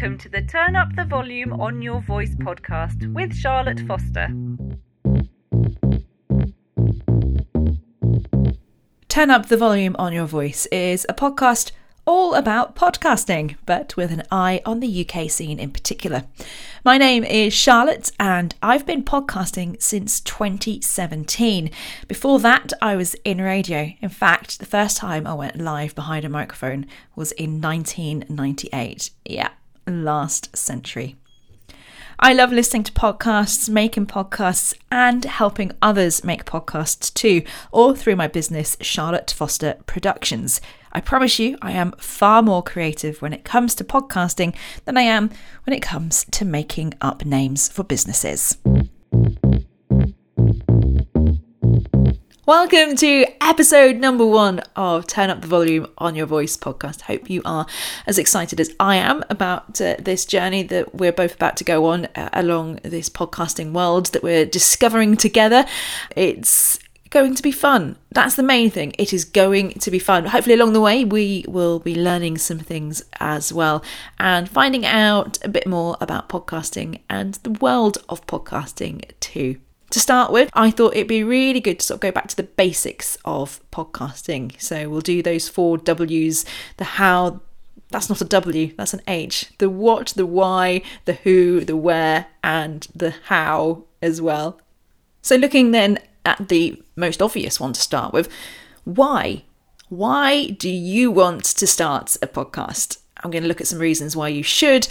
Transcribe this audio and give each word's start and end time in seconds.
welcome 0.00 0.16
to 0.16 0.30
the 0.30 0.40
Turn 0.40 0.76
Up 0.76 0.96
the 0.96 1.04
Volume 1.04 1.52
on 1.60 1.82
Your 1.82 2.00
Voice 2.00 2.34
podcast 2.36 3.12
with 3.12 3.34
Charlotte 3.34 3.80
Foster. 3.80 4.28
Turn 9.08 9.28
Up 9.28 9.48
the 9.48 9.58
Volume 9.58 9.94
on 9.98 10.14
Your 10.14 10.24
Voice 10.24 10.64
is 10.72 11.04
a 11.10 11.12
podcast 11.12 11.72
all 12.06 12.34
about 12.34 12.74
podcasting, 12.74 13.56
but 13.66 13.94
with 13.98 14.10
an 14.10 14.22
eye 14.30 14.62
on 14.64 14.80
the 14.80 15.06
UK 15.06 15.30
scene 15.30 15.58
in 15.58 15.70
particular. 15.70 16.24
My 16.82 16.96
name 16.96 17.22
is 17.22 17.52
Charlotte, 17.52 18.10
and 18.18 18.54
I've 18.62 18.86
been 18.86 19.04
podcasting 19.04 19.82
since 19.82 20.22
2017. 20.22 21.70
Before 22.08 22.38
that, 22.38 22.72
I 22.80 22.96
was 22.96 23.12
in 23.16 23.38
radio. 23.42 23.92
In 24.00 24.08
fact, 24.08 24.60
the 24.60 24.66
first 24.66 24.96
time 24.96 25.26
I 25.26 25.34
went 25.34 25.60
live 25.60 25.94
behind 25.94 26.24
a 26.24 26.30
microphone 26.30 26.86
was 27.14 27.32
in 27.32 27.60
1998. 27.60 29.10
Yeah, 29.26 29.50
last 29.90 30.56
century. 30.56 31.16
I 32.22 32.34
love 32.34 32.52
listening 32.52 32.82
to 32.82 32.92
podcasts, 32.92 33.70
making 33.70 34.06
podcasts, 34.06 34.74
and 34.92 35.24
helping 35.24 35.72
others 35.80 36.22
make 36.22 36.44
podcasts 36.44 37.12
too, 37.14 37.42
all 37.72 37.94
through 37.94 38.16
my 38.16 38.28
business, 38.28 38.76
Charlotte 38.82 39.30
Foster 39.30 39.76
Productions. 39.86 40.60
I 40.92 41.00
promise 41.00 41.38
you, 41.38 41.56
I 41.62 41.72
am 41.72 41.92
far 41.92 42.42
more 42.42 42.62
creative 42.62 43.22
when 43.22 43.32
it 43.32 43.44
comes 43.44 43.74
to 43.76 43.84
podcasting 43.84 44.54
than 44.84 44.98
I 44.98 45.02
am 45.02 45.30
when 45.64 45.74
it 45.74 45.80
comes 45.80 46.26
to 46.32 46.44
making 46.44 46.92
up 47.00 47.24
names 47.24 47.68
for 47.68 47.84
businesses. 47.84 48.58
Welcome 52.46 52.96
to 52.96 53.26
episode 53.42 53.96
number 53.96 54.24
one 54.24 54.60
of 54.74 55.06
Turn 55.06 55.28
Up 55.28 55.42
the 55.42 55.46
Volume 55.46 55.86
on 55.98 56.14
Your 56.14 56.24
Voice 56.24 56.56
podcast. 56.56 57.02
Hope 57.02 57.28
you 57.28 57.42
are 57.44 57.66
as 58.06 58.18
excited 58.18 58.58
as 58.58 58.74
I 58.80 58.96
am 58.96 59.22
about 59.28 59.78
uh, 59.78 59.96
this 59.98 60.24
journey 60.24 60.62
that 60.64 60.94
we're 60.94 61.12
both 61.12 61.34
about 61.34 61.58
to 61.58 61.64
go 61.64 61.84
on 61.84 62.06
uh, 62.16 62.30
along 62.32 62.76
this 62.82 63.10
podcasting 63.10 63.72
world 63.72 64.06
that 64.06 64.22
we're 64.22 64.46
discovering 64.46 65.18
together. 65.18 65.66
It's 66.16 66.78
going 67.10 67.34
to 67.34 67.42
be 67.42 67.52
fun. 67.52 67.98
That's 68.10 68.36
the 68.36 68.42
main 68.42 68.70
thing. 68.70 68.94
It 68.98 69.12
is 69.12 69.26
going 69.26 69.74
to 69.74 69.90
be 69.90 69.98
fun. 69.98 70.24
Hopefully, 70.24 70.54
along 70.54 70.72
the 70.72 70.80
way, 70.80 71.04
we 71.04 71.44
will 71.46 71.78
be 71.78 71.94
learning 71.94 72.38
some 72.38 72.58
things 72.58 73.02
as 73.20 73.52
well 73.52 73.84
and 74.18 74.48
finding 74.48 74.86
out 74.86 75.38
a 75.44 75.48
bit 75.48 75.66
more 75.66 75.98
about 76.00 76.30
podcasting 76.30 77.00
and 77.10 77.34
the 77.42 77.50
world 77.50 77.98
of 78.08 78.26
podcasting 78.26 79.04
too. 79.20 79.60
To 79.90 79.98
start 79.98 80.30
with, 80.30 80.50
I 80.54 80.70
thought 80.70 80.94
it'd 80.94 81.08
be 81.08 81.24
really 81.24 81.58
good 81.60 81.80
to 81.80 81.86
sort 81.86 81.96
of 81.96 82.00
go 82.00 82.12
back 82.12 82.28
to 82.28 82.36
the 82.36 82.44
basics 82.44 83.18
of 83.24 83.60
podcasting. 83.72 84.60
So, 84.60 84.88
we'll 84.88 85.00
do 85.00 85.20
those 85.20 85.48
four 85.48 85.78
W's 85.78 86.44
the 86.76 86.84
how, 86.84 87.40
that's 87.90 88.08
not 88.08 88.20
a 88.20 88.24
W, 88.24 88.72
that's 88.76 88.94
an 88.94 89.02
H. 89.08 89.50
The 89.58 89.68
what, 89.68 90.12
the 90.14 90.26
why, 90.26 90.82
the 91.06 91.14
who, 91.14 91.64
the 91.64 91.76
where, 91.76 92.26
and 92.44 92.86
the 92.94 93.14
how 93.24 93.84
as 94.00 94.22
well. 94.22 94.60
So, 95.22 95.34
looking 95.34 95.72
then 95.72 95.98
at 96.24 96.48
the 96.48 96.80
most 96.94 97.20
obvious 97.20 97.58
one 97.58 97.72
to 97.72 97.80
start 97.80 98.12
with 98.12 98.28
why? 98.84 99.42
Why 99.88 100.50
do 100.50 100.70
you 100.70 101.10
want 101.10 101.44
to 101.44 101.66
start 101.66 102.16
a 102.22 102.28
podcast? 102.28 102.98
I'm 103.22 103.30
going 103.30 103.42
to 103.42 103.48
look 103.48 103.60
at 103.60 103.66
some 103.66 103.80
reasons 103.80 104.14
why 104.14 104.28
you 104.28 104.42
should, 104.44 104.86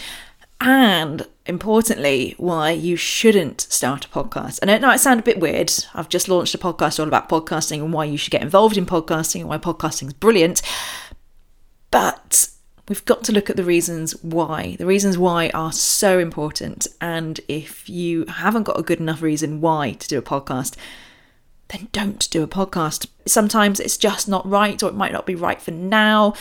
and 0.61 1.25
importantly, 1.45 2.35
why 2.38 2.71
you 2.71 2.95
shouldn't 2.95 3.61
start 3.61 4.05
a 4.05 4.09
podcast. 4.09 4.59
And 4.61 4.69
I 4.69 4.77
know 4.77 4.91
it 4.91 4.99
sounds 4.99 5.19
a 5.19 5.23
bit 5.23 5.39
weird. 5.39 5.71
I've 5.93 6.09
just 6.09 6.27
launched 6.27 6.53
a 6.53 6.57
podcast 6.57 6.99
all 6.99 7.07
about 7.07 7.29
podcasting 7.29 7.77
and 7.77 7.93
why 7.93 8.05
you 8.05 8.17
should 8.17 8.31
get 8.31 8.41
involved 8.41 8.77
in 8.77 8.85
podcasting 8.85 9.41
and 9.41 9.49
why 9.49 9.57
podcasting 9.57 10.07
is 10.07 10.13
brilliant. 10.13 10.61
But 11.91 12.49
we've 12.89 13.05
got 13.05 13.23
to 13.25 13.31
look 13.31 13.49
at 13.49 13.55
the 13.55 13.63
reasons 13.63 14.11
why. 14.23 14.75
The 14.77 14.85
reasons 14.85 15.17
why 15.17 15.49
are 15.53 15.71
so 15.71 16.19
important. 16.19 16.87
And 16.99 17.39
if 17.47 17.87
you 17.87 18.25
haven't 18.25 18.64
got 18.64 18.80
a 18.80 18.83
good 18.83 18.99
enough 18.99 19.21
reason 19.21 19.61
why 19.61 19.93
to 19.93 20.08
do 20.08 20.17
a 20.17 20.21
podcast, 20.21 20.75
then 21.69 21.87
don't 21.92 22.30
do 22.31 22.43
a 22.43 22.48
podcast. 22.48 23.08
Sometimes 23.25 23.80
it's 23.80 23.98
just 23.98 24.27
not 24.27 24.48
right, 24.48 24.81
or 24.83 24.89
it 24.89 24.95
might 24.95 25.14
not 25.14 25.25
be 25.25 25.36
right 25.36 25.61
for 25.61 25.71
now. 25.71 26.33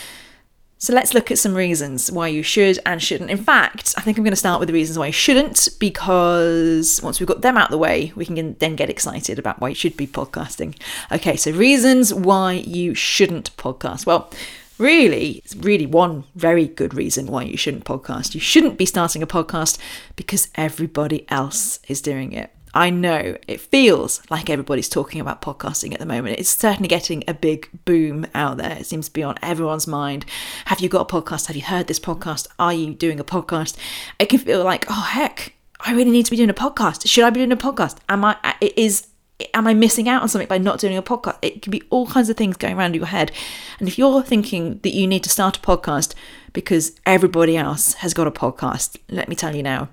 So 0.81 0.93
let's 0.93 1.13
look 1.13 1.33
at 1.33 1.39
some 1.39 1.55
reasons 1.55 2.11
why 2.11 2.29
you 2.29 2.45
should 2.45 2.79
and 2.87 3.03
shouldn't. 3.03 3.31
In 3.31 3.39
fact, 3.39 3.95
I 3.97 4.01
think 4.01 4.17
I'm 4.17 4.23
going 4.23 4.31
to 4.31 4.37
start 4.37 4.61
with 4.61 4.69
the 4.69 4.73
reasons 4.73 4.97
why 4.97 5.07
you 5.07 5.13
shouldn't, 5.13 5.69
because 5.81 7.01
once 7.03 7.19
we've 7.19 7.27
got 7.27 7.41
them 7.41 7.59
out 7.59 7.67
of 7.67 7.71
the 7.73 7.79
way, 7.79 8.13
we 8.15 8.25
can 8.25 8.55
then 8.55 8.77
get 8.77 8.89
excited 8.89 9.41
about 9.41 9.61
why 9.61 9.71
you 9.71 9.75
should 9.75 9.97
be 9.97 10.07
podcasting. 10.07 10.81
Okay, 11.11 11.37
so 11.37 11.51
reasons 11.51 12.15
why 12.15 12.53
you 12.53 12.95
shouldn't 12.95 13.57
podcast. 13.57 14.07
Well, 14.07 14.31
really, 14.79 15.43
it's 15.45 15.57
really 15.57 15.87
one 15.87 16.23
very 16.37 16.69
good 16.69 16.95
reason 16.95 17.27
why 17.27 17.43
you 17.43 17.57
shouldn't 17.57 17.85
podcast. 17.85 18.35
You 18.35 18.41
shouldn't 18.41 18.79
be 18.79 18.87
starting 18.87 19.21
a 19.21 19.27
podcast 19.27 19.79
because 20.15 20.49
everybody 20.55 21.27
else 21.29 21.81
is 21.89 22.01
doing 22.01 22.31
it. 22.33 22.53
I 22.79 22.91
know 22.91 23.37
it 23.49 23.61
feels 23.61 24.23
like 24.31 24.49
everybody's 24.49 24.89
talking 24.89 25.21
about 25.21 25.43
podcasting 25.43 25.93
at 25.95 25.99
the 25.99 26.07
moment. 26.07 26.39
It's 26.39 26.49
certainly 26.49 26.87
getting 26.87 27.25
a 27.27 27.35
big 27.35 27.69
boom 27.85 28.25
out 28.37 28.57
there. 28.59 28.79
It 28.79 28.87
seems 28.87 29.09
to 29.09 29.13
be 29.13 29.25
on 29.25 29.35
everyone's 29.43 29.89
mind. 29.89 30.25
Have 30.67 30.79
you 30.79 30.89
got 30.89 31.11
a 31.11 31.13
podcast? 31.13 31.47
Have 31.47 31.57
you 31.57 31.63
heard 31.63 31.89
this 31.89 31.99
podcast? 31.99 32.47
Are 32.57 32.73
you 32.73 32.95
doing 32.95 33.19
a 33.19 33.25
podcast? 33.25 33.77
It 34.21 34.27
can 34.27 34.39
feel 34.39 34.63
like, 34.63 34.85
oh 34.89 35.09
heck, 35.11 35.55
I 35.81 35.93
really 35.93 36.13
need 36.13 36.27
to 36.27 36.31
be 36.31 36.37
doing 36.37 36.51
a 36.51 36.55
podcast. 36.55 37.09
Should 37.09 37.25
I 37.25 37.31
be 37.31 37.41
doing 37.41 37.51
a 37.51 37.57
podcast? 37.57 37.97
Am 38.09 38.25
I 38.25 38.37
is 38.61 39.09
am 39.55 39.67
I 39.67 39.75
missing 39.75 40.09
out 40.09 40.23
on 40.23 40.29
something 40.29 40.47
by 40.47 40.59
not 40.59 40.79
doing 40.79 40.97
a 40.97 41.03
podcast? 41.03 41.39
It 41.43 41.63
can 41.63 41.73
be 41.73 41.83
all 41.91 42.07
kinds 42.07 42.31
of 42.31 42.37
things 42.37 42.57
going 42.57 42.79
around 42.79 42.95
your 42.95 43.07
head. 43.07 43.33
And 43.81 43.89
if 43.89 43.99
you're 43.99 44.23
thinking 44.23 44.79
that 44.85 44.95
you 44.95 45.09
need 45.09 45.25
to 45.25 45.31
start 45.31 45.57
a 45.57 45.61
podcast 45.61 46.15
because 46.53 46.93
everybody 47.05 47.57
else 47.57 47.95
has 47.95 48.15
got 48.15 48.29
a 48.29 48.31
podcast, 48.31 48.99
let 49.09 49.29
me 49.29 49.35
tell 49.35 49.57
you 49.57 49.65
now, 49.65 49.89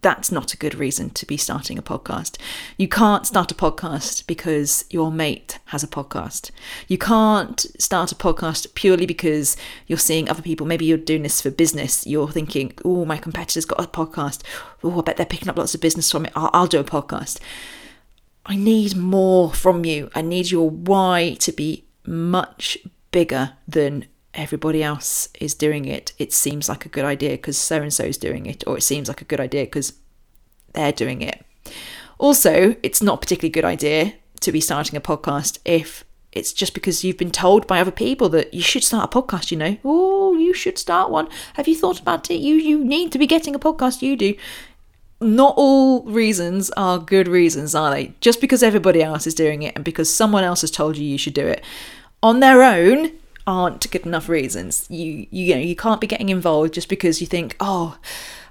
that's 0.00 0.30
not 0.30 0.54
a 0.54 0.56
good 0.56 0.74
reason 0.74 1.10
to 1.10 1.26
be 1.26 1.36
starting 1.36 1.78
a 1.78 1.82
podcast. 1.82 2.36
You 2.76 2.88
can't 2.88 3.26
start 3.26 3.50
a 3.50 3.54
podcast 3.54 4.26
because 4.26 4.84
your 4.90 5.10
mate 5.10 5.58
has 5.66 5.82
a 5.82 5.88
podcast. 5.88 6.50
You 6.86 6.98
can't 6.98 7.60
start 7.78 8.12
a 8.12 8.14
podcast 8.14 8.74
purely 8.74 9.06
because 9.06 9.56
you're 9.86 9.98
seeing 9.98 10.28
other 10.28 10.42
people. 10.42 10.66
Maybe 10.66 10.84
you're 10.84 10.98
doing 10.98 11.22
this 11.22 11.40
for 11.40 11.50
business. 11.50 12.06
You're 12.06 12.28
thinking, 12.28 12.72
oh, 12.84 13.04
my 13.04 13.16
competitor's 13.16 13.64
got 13.64 13.82
a 13.82 13.88
podcast. 13.88 14.42
Oh, 14.82 14.98
I 14.98 15.02
bet 15.02 15.16
they're 15.16 15.26
picking 15.26 15.48
up 15.48 15.58
lots 15.58 15.74
of 15.74 15.80
business 15.80 16.10
from 16.10 16.26
it. 16.26 16.32
I'll, 16.34 16.50
I'll 16.52 16.66
do 16.66 16.80
a 16.80 16.84
podcast. 16.84 17.40
I 18.46 18.56
need 18.56 18.96
more 18.96 19.52
from 19.52 19.84
you. 19.84 20.10
I 20.14 20.22
need 20.22 20.50
your 20.50 20.70
why 20.70 21.36
to 21.40 21.52
be 21.52 21.84
much 22.06 22.78
bigger 23.10 23.52
than 23.66 24.06
everybody 24.34 24.82
else 24.82 25.28
is 25.40 25.54
doing 25.54 25.84
it, 25.84 26.12
it 26.18 26.32
seems 26.32 26.68
like 26.68 26.86
a 26.86 26.88
good 26.88 27.04
idea 27.04 27.30
because 27.30 27.58
so 27.58 27.82
and 27.82 27.92
so 27.92 28.04
is 28.04 28.18
doing 28.18 28.46
it, 28.46 28.64
or 28.66 28.78
it 28.78 28.82
seems 28.82 29.08
like 29.08 29.20
a 29.20 29.24
good 29.24 29.40
idea 29.40 29.64
because 29.64 29.94
they're 30.74 30.92
doing 30.92 31.22
it. 31.22 31.44
Also, 32.18 32.76
it's 32.82 33.02
not 33.02 33.14
a 33.14 33.20
particularly 33.20 33.50
good 33.50 33.64
idea 33.64 34.14
to 34.40 34.52
be 34.52 34.60
starting 34.60 34.96
a 34.96 35.00
podcast 35.00 35.58
if 35.64 36.04
it's 36.32 36.52
just 36.52 36.74
because 36.74 37.02
you've 37.04 37.16
been 37.16 37.30
told 37.30 37.66
by 37.66 37.80
other 37.80 37.90
people 37.90 38.28
that 38.28 38.52
you 38.52 38.62
should 38.62 38.84
start 38.84 39.12
a 39.12 39.22
podcast, 39.22 39.50
you 39.50 39.56
know. 39.56 39.76
Oh, 39.84 40.36
you 40.36 40.52
should 40.52 40.78
start 40.78 41.10
one. 41.10 41.28
Have 41.54 41.66
you 41.66 41.74
thought 41.76 42.00
about 42.00 42.30
it? 42.30 42.36
You 42.36 42.54
you 42.54 42.84
need 42.84 43.12
to 43.12 43.18
be 43.18 43.26
getting 43.26 43.54
a 43.54 43.58
podcast, 43.58 44.02
you 44.02 44.16
do. 44.16 44.34
Not 45.20 45.54
all 45.56 46.02
reasons 46.02 46.70
are 46.76 46.98
good 46.98 47.26
reasons, 47.26 47.74
are 47.74 47.90
they? 47.90 48.12
Just 48.20 48.40
because 48.40 48.62
everybody 48.62 49.02
else 49.02 49.26
is 49.26 49.34
doing 49.34 49.62
it 49.62 49.74
and 49.74 49.84
because 49.84 50.14
someone 50.14 50.44
else 50.44 50.60
has 50.60 50.70
told 50.70 50.96
you 50.96 51.04
you 51.04 51.18
should 51.18 51.34
do 51.34 51.46
it. 51.46 51.64
On 52.22 52.40
their 52.40 52.62
own, 52.62 53.12
aren't 53.48 53.90
good 53.90 54.04
enough 54.04 54.28
reasons. 54.28 54.86
You 54.90 55.26
you 55.30 55.54
know 55.54 55.60
you 55.60 55.74
can't 55.74 56.02
be 56.02 56.06
getting 56.06 56.28
involved 56.28 56.74
just 56.74 56.88
because 56.88 57.22
you 57.22 57.26
think 57.26 57.56
oh 57.58 57.96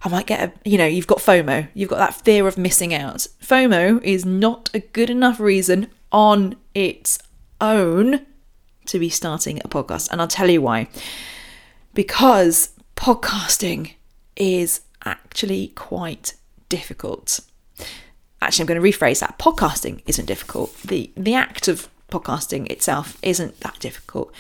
I 0.04 0.10
might 0.10 0.26
get 0.26 0.50
a 0.50 0.70
you 0.70 0.78
know 0.78 0.88
you've 0.88 1.08
got 1.08 1.20
FOMO. 1.20 1.70
You've 1.76 1.90
got 1.90 2.00
that 2.00 2.16
fear 2.16 2.48
of 2.48 2.58
missing 2.58 2.94
out. 2.96 3.28
FOMO 3.42 4.04
is 4.04 4.26
not 4.26 4.72
a 4.74 4.80
good 4.80 5.12
enough 5.12 5.40
reason 5.40 5.88
on 6.12 6.56
its 6.74 7.20
own 7.62 8.26
to 8.88 8.98
be 8.98 9.10
starting 9.10 9.60
a 9.64 9.68
podcast, 9.68 10.10
and 10.12 10.20
I'll 10.20 10.28
tell 10.28 10.50
you 10.50 10.64
why. 10.64 10.88
Because 11.94 12.72
podcasting 12.96 13.94
is 14.36 14.82
actually 15.06 15.68
quite 15.70 16.34
difficult. 16.70 17.40
Actually, 18.42 18.64
I'm 18.64 18.68
going 18.68 18.82
to 18.82 18.98
rephrase 18.98 19.20
that. 19.20 19.38
Podcasting 19.38 20.02
isn't 20.08 20.26
difficult. 20.26 20.76
The 20.82 21.12
the 21.16 21.36
act 21.36 21.68
of 21.68 21.88
podcasting 22.12 22.72
itself 22.72 23.20
isn't 23.22 23.60
that 23.60 23.80
difficult. 23.80 24.34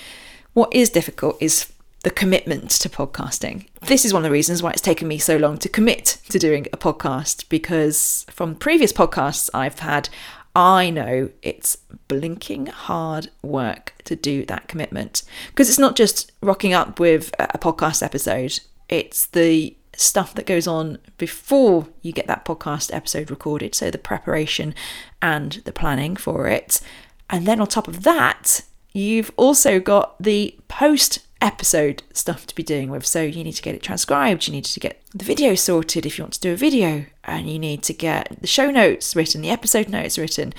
What 0.57 0.73
is 0.73 0.89
difficult 0.89 1.37
is 1.39 1.71
the 2.01 2.09
commitment 2.09 2.71
to 2.71 2.89
podcasting. 2.89 3.67
This 3.81 4.03
is 4.05 4.11
one 4.11 4.23
of 4.23 4.23
the 4.23 4.31
reasons 4.33 4.63
why 4.63 4.71
it's 4.71 4.81
taken 4.81 5.07
me 5.07 5.19
so 5.19 5.37
long 5.37 5.59
to 5.59 5.69
commit 5.69 6.17
to 6.29 6.39
doing 6.39 6.65
a 6.73 6.77
podcast 6.77 7.47
because 7.47 8.25
from 8.31 8.55
previous 8.55 8.91
podcasts 8.91 9.51
I've 9.53 9.77
had, 9.77 10.09
I 10.55 10.89
know 10.89 11.29
it's 11.43 11.77
blinking 12.07 12.65
hard 12.65 13.29
work 13.43 13.93
to 14.05 14.15
do 14.15 14.47
that 14.47 14.67
commitment 14.67 15.21
because 15.49 15.69
it's 15.69 15.77
not 15.77 15.95
just 15.95 16.31
rocking 16.41 16.73
up 16.73 16.99
with 16.99 17.31
a 17.37 17.59
podcast 17.59 18.01
episode, 18.01 18.59
it's 18.89 19.27
the 19.27 19.77
stuff 19.95 20.33
that 20.33 20.47
goes 20.47 20.65
on 20.65 20.97
before 21.19 21.87
you 22.01 22.11
get 22.11 22.25
that 22.25 22.45
podcast 22.45 22.91
episode 22.91 23.29
recorded. 23.29 23.75
So 23.75 23.91
the 23.91 23.99
preparation 23.99 24.73
and 25.21 25.61
the 25.65 25.71
planning 25.71 26.15
for 26.15 26.47
it. 26.47 26.81
And 27.29 27.45
then 27.45 27.61
on 27.61 27.67
top 27.67 27.87
of 27.87 28.01
that, 28.01 28.61
You've 28.97 29.29
also 29.37 29.79
got 29.79 30.15
the 30.19 30.57
post 30.67 31.19
episode 31.39 32.01
stuff 32.13 32.47
to 32.47 32.55
be 32.55 32.63
doing 32.63 32.89
with. 32.89 33.05
So 33.05 33.21
you 33.21 33.43
need 33.43 33.51
to 33.51 33.61
get 33.61 33.75
it 33.75 33.83
transcribed, 33.83 34.47
you 34.47 34.53
need 34.53 34.65
to 34.65 34.79
get 34.79 34.99
the 35.13 35.23
video 35.23 35.53
sorted 35.53 36.03
if 36.03 36.17
you 36.17 36.23
want 36.23 36.33
to 36.33 36.39
do 36.39 36.53
a 36.53 36.55
video, 36.55 37.05
and 37.23 37.47
you 37.47 37.59
need 37.59 37.83
to 37.83 37.93
get 37.93 38.41
the 38.41 38.47
show 38.47 38.71
notes 38.71 39.15
written, 39.15 39.41
the 39.41 39.51
episode 39.51 39.87
notes 39.87 40.17
written. 40.17 40.51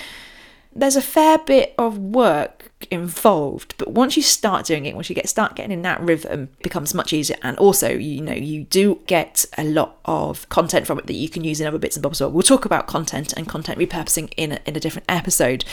There's 0.73 0.95
a 0.95 1.03
fair 1.03 1.39
bit 1.39 1.75
of 1.79 1.99
work 1.99 2.58
involved, 2.91 3.75
but 3.77 3.91
once 3.91 4.17
you 4.17 4.23
start 4.23 4.67
doing 4.67 4.87
it, 4.87 4.95
once 4.95 5.09
you 5.09 5.15
get 5.15 5.29
start 5.29 5.57
getting 5.57 5.73
in 5.73 5.83
that 5.83 6.01
rhythm, 6.01 6.49
it 6.59 6.63
becomes 6.63 6.95
much 6.95 7.13
easier. 7.13 7.37
And 7.43 7.57
also, 7.59 7.91
you 7.91 8.21
know, 8.21 8.33
you 8.33 8.65
do 8.65 9.01
get 9.07 9.45
a 9.57 9.65
lot 9.65 9.99
of 10.05 10.49
content 10.49 10.87
from 10.87 10.99
it 10.99 11.07
that 11.07 11.15
you 11.15 11.29
can 11.29 11.45
use 11.45 11.61
in 11.61 11.67
other 11.67 11.79
bits 11.79 11.97
and 11.97 12.03
bobs. 12.03 12.21
Well, 12.21 12.31
we'll 12.31 12.43
talk 12.43 12.65
about 12.65 12.87
content 12.87 13.33
and 13.37 13.49
content 13.49 13.79
repurposing 13.79 14.33
in 14.37 14.53
a, 14.53 14.61
in 14.65 14.77
a 14.77 14.81
different 14.81 15.07
episode. 15.09 15.65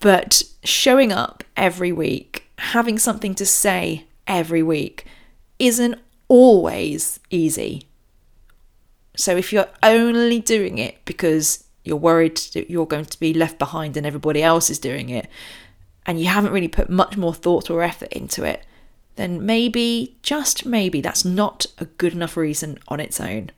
But 0.00 0.42
showing 0.62 1.12
up 1.12 1.44
every 1.56 1.92
week, 1.92 2.46
having 2.58 2.98
something 2.98 3.34
to 3.36 3.46
say 3.46 4.04
every 4.26 4.62
week 4.62 5.06
isn't 5.58 5.96
always 6.28 7.20
easy. 7.30 7.86
So 9.16 9.36
if 9.36 9.52
you're 9.52 9.68
only 9.82 10.40
doing 10.40 10.78
it 10.78 11.04
because 11.04 11.64
you're 11.84 11.96
worried 11.96 12.36
that 12.54 12.70
you're 12.70 12.86
going 12.86 13.06
to 13.06 13.18
be 13.18 13.34
left 13.34 13.58
behind 13.58 13.96
and 13.96 14.06
everybody 14.06 14.42
else 14.42 14.70
is 14.70 14.78
doing 14.78 15.08
it, 15.08 15.28
and 16.06 16.20
you 16.20 16.26
haven't 16.26 16.52
really 16.52 16.68
put 16.68 16.90
much 16.90 17.16
more 17.16 17.34
thought 17.34 17.70
or 17.70 17.82
effort 17.82 18.12
into 18.12 18.44
it, 18.44 18.64
then 19.16 19.44
maybe, 19.44 20.16
just 20.22 20.64
maybe, 20.64 21.00
that's 21.00 21.24
not 21.24 21.66
a 21.78 21.84
good 21.84 22.12
enough 22.12 22.36
reason 22.36 22.78
on 22.88 23.00
its 23.00 23.20
own. 23.20 23.50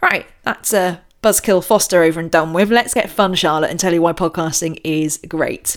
Right, 0.00 0.26
that's 0.42 0.72
a 0.74 1.02
buzzkill 1.22 1.64
Foster 1.64 2.02
over 2.02 2.20
and 2.20 2.30
done 2.30 2.52
with. 2.52 2.70
Let's 2.70 2.94
get 2.94 3.08
fun, 3.08 3.34
Charlotte, 3.34 3.70
and 3.70 3.78
tell 3.78 3.94
you 3.94 4.02
why 4.02 4.12
podcasting 4.12 4.80
is 4.84 5.18
great. 5.28 5.76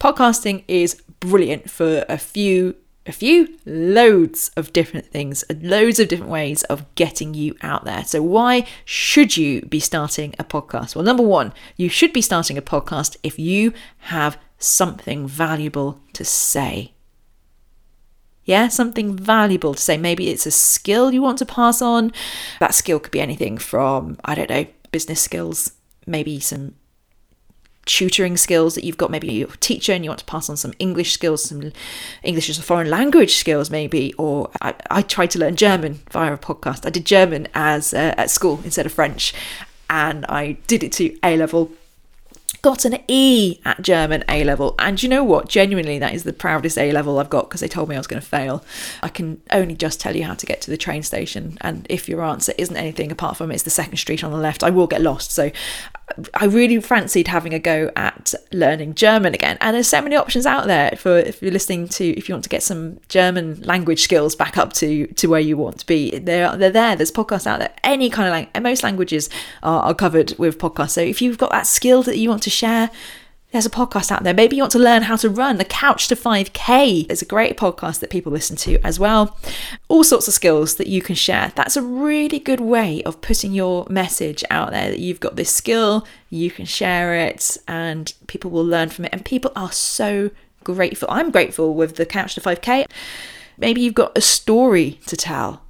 Podcasting 0.00 0.64
is 0.68 1.02
brilliant 1.20 1.70
for 1.70 2.04
a 2.08 2.18
few 2.18 2.76
a 3.06 3.12
few 3.12 3.58
loads 3.66 4.50
of 4.56 4.72
different 4.72 5.06
things, 5.06 5.44
loads 5.60 5.98
of 5.98 6.08
different 6.08 6.30
ways 6.30 6.62
of 6.64 6.86
getting 6.94 7.34
you 7.34 7.54
out 7.60 7.84
there. 7.84 8.02
So, 8.04 8.22
why 8.22 8.66
should 8.84 9.36
you 9.36 9.62
be 9.62 9.80
starting 9.80 10.34
a 10.38 10.44
podcast? 10.44 10.96
Well, 10.96 11.04
number 11.04 11.22
one, 11.22 11.52
you 11.76 11.88
should 11.88 12.12
be 12.12 12.22
starting 12.22 12.56
a 12.56 12.62
podcast 12.62 13.16
if 13.22 13.38
you 13.38 13.74
have 13.98 14.38
something 14.58 15.26
valuable 15.26 16.00
to 16.14 16.24
say. 16.24 16.92
Yeah, 18.44 18.68
something 18.68 19.16
valuable 19.16 19.74
to 19.74 19.80
say. 19.80 19.96
Maybe 19.96 20.28
it's 20.28 20.46
a 20.46 20.50
skill 20.50 21.12
you 21.12 21.22
want 21.22 21.38
to 21.38 21.46
pass 21.46 21.80
on. 21.80 22.12
That 22.60 22.74
skill 22.74 23.00
could 23.00 23.12
be 23.12 23.20
anything 23.20 23.56
from, 23.56 24.18
I 24.24 24.34
don't 24.34 24.50
know, 24.50 24.66
business 24.92 25.22
skills, 25.22 25.72
maybe 26.06 26.38
some 26.40 26.74
tutoring 27.86 28.36
skills 28.36 28.74
that 28.74 28.84
you've 28.84 28.98
got. 28.98 29.10
Maybe 29.10 29.32
you're 29.32 29.48
a 29.48 29.56
teacher 29.56 29.92
and 29.92 30.04
you 30.04 30.10
want 30.10 30.20
to 30.20 30.26
pass 30.26 30.50
on 30.50 30.56
some 30.56 30.74
English 30.78 31.12
skills, 31.12 31.44
some 31.44 31.72
English 32.22 32.50
as 32.50 32.58
a 32.58 32.62
foreign 32.62 32.90
language 32.90 33.34
skills, 33.36 33.70
maybe. 33.70 34.12
Or 34.14 34.50
I, 34.60 34.74
I 34.90 35.02
tried 35.02 35.30
to 35.30 35.38
learn 35.38 35.56
German 35.56 36.00
via 36.10 36.34
a 36.34 36.38
podcast. 36.38 36.86
I 36.86 36.90
did 36.90 37.06
German 37.06 37.48
as 37.54 37.94
uh, 37.94 38.14
at 38.16 38.30
school 38.30 38.60
instead 38.64 38.84
of 38.84 38.92
French, 38.92 39.32
and 39.88 40.26
I 40.26 40.58
did 40.66 40.82
it 40.82 40.92
to 40.92 41.16
A 41.22 41.36
level 41.36 41.72
got 42.62 42.84
an 42.84 42.98
E 43.08 43.60
at 43.64 43.82
German 43.82 44.24
A 44.28 44.44
level. 44.44 44.74
And 44.78 45.02
you 45.02 45.08
know 45.08 45.24
what? 45.24 45.48
Genuinely, 45.48 45.98
that 45.98 46.14
is 46.14 46.24
the 46.24 46.32
proudest 46.32 46.78
A 46.78 46.92
level 46.92 47.18
I've 47.18 47.30
got 47.30 47.48
because 47.48 47.60
they 47.60 47.68
told 47.68 47.88
me 47.88 47.94
I 47.94 47.98
was 47.98 48.06
going 48.06 48.20
to 48.20 48.26
fail. 48.26 48.64
I 49.02 49.08
can 49.08 49.40
only 49.50 49.74
just 49.74 50.00
tell 50.00 50.16
you 50.16 50.24
how 50.24 50.34
to 50.34 50.46
get 50.46 50.60
to 50.62 50.70
the 50.70 50.76
train 50.76 51.02
station. 51.02 51.58
And 51.60 51.86
if 51.88 52.08
your 52.08 52.22
answer 52.22 52.52
isn't 52.58 52.76
anything 52.76 53.10
apart 53.12 53.36
from 53.36 53.50
it's 53.50 53.62
the 53.62 53.70
second 53.70 53.96
street 53.96 54.24
on 54.24 54.30
the 54.30 54.38
left, 54.38 54.62
I 54.62 54.70
will 54.70 54.86
get 54.86 55.00
lost. 55.00 55.30
So 55.30 55.50
I 56.34 56.44
really 56.44 56.80
fancied 56.80 57.28
having 57.28 57.54
a 57.54 57.58
go 57.58 57.90
at 57.96 58.34
learning 58.52 58.94
German 58.94 59.34
again. 59.34 59.56
And 59.60 59.74
there's 59.74 59.88
so 59.88 60.02
many 60.02 60.16
options 60.16 60.46
out 60.46 60.66
there 60.66 60.92
for 60.96 61.18
if 61.18 61.42
you're 61.42 61.50
listening 61.50 61.88
to, 61.88 62.04
if 62.04 62.28
you 62.28 62.34
want 62.34 62.44
to 62.44 62.50
get 62.50 62.62
some 62.62 63.00
German 63.08 63.62
language 63.62 64.02
skills 64.02 64.36
back 64.36 64.56
up 64.58 64.72
to, 64.74 65.06
to 65.06 65.26
where 65.28 65.40
you 65.40 65.56
want 65.56 65.78
to 65.80 65.86
be. 65.86 66.18
They're, 66.18 66.56
they're 66.56 66.70
there. 66.70 66.94
There's 66.94 67.10
podcasts 67.10 67.46
out 67.46 67.58
there. 67.58 67.72
Any 67.82 68.10
kind 68.10 68.28
of 68.28 68.32
language, 68.32 68.62
most 68.62 68.82
languages 68.82 69.30
are, 69.62 69.82
are 69.82 69.94
covered 69.94 70.34
with 70.38 70.58
podcasts. 70.58 70.90
So 70.90 71.00
if 71.00 71.22
you've 71.22 71.38
got 71.38 71.50
that 71.50 71.66
skill 71.66 72.02
that 72.04 72.18
you 72.18 72.28
want 72.28 72.42
to 72.44 72.50
share. 72.50 72.90
There's 73.54 73.66
a 73.66 73.70
podcast 73.70 74.10
out 74.10 74.24
there. 74.24 74.34
Maybe 74.34 74.56
you 74.56 74.62
want 74.62 74.72
to 74.72 74.80
learn 74.80 75.02
how 75.02 75.14
to 75.14 75.30
run 75.30 75.58
the 75.58 75.64
Couch 75.64 76.08
to 76.08 76.16
5K. 76.16 77.06
There's 77.06 77.22
a 77.22 77.24
great 77.24 77.56
podcast 77.56 78.00
that 78.00 78.10
people 78.10 78.32
listen 78.32 78.56
to 78.56 78.84
as 78.84 78.98
well. 78.98 79.38
All 79.86 80.02
sorts 80.02 80.26
of 80.26 80.34
skills 80.34 80.74
that 80.74 80.88
you 80.88 81.00
can 81.00 81.14
share. 81.14 81.52
That's 81.54 81.76
a 81.76 81.82
really 81.82 82.40
good 82.40 82.58
way 82.58 83.00
of 83.04 83.20
putting 83.20 83.52
your 83.52 83.86
message 83.88 84.42
out 84.50 84.72
there 84.72 84.90
that 84.90 84.98
you've 84.98 85.20
got 85.20 85.36
this 85.36 85.54
skill, 85.54 86.04
you 86.30 86.50
can 86.50 86.64
share 86.64 87.14
it, 87.14 87.56
and 87.68 88.12
people 88.26 88.50
will 88.50 88.64
learn 88.64 88.88
from 88.88 89.04
it. 89.04 89.12
And 89.12 89.24
people 89.24 89.52
are 89.54 89.70
so 89.70 90.32
grateful. 90.64 91.08
I'm 91.08 91.30
grateful 91.30 91.74
with 91.74 91.94
the 91.94 92.06
Couch 92.06 92.34
to 92.34 92.40
5K. 92.40 92.86
Maybe 93.56 93.82
you've 93.82 93.94
got 93.94 94.18
a 94.18 94.20
story 94.20 94.98
to 95.06 95.16
tell 95.16 95.62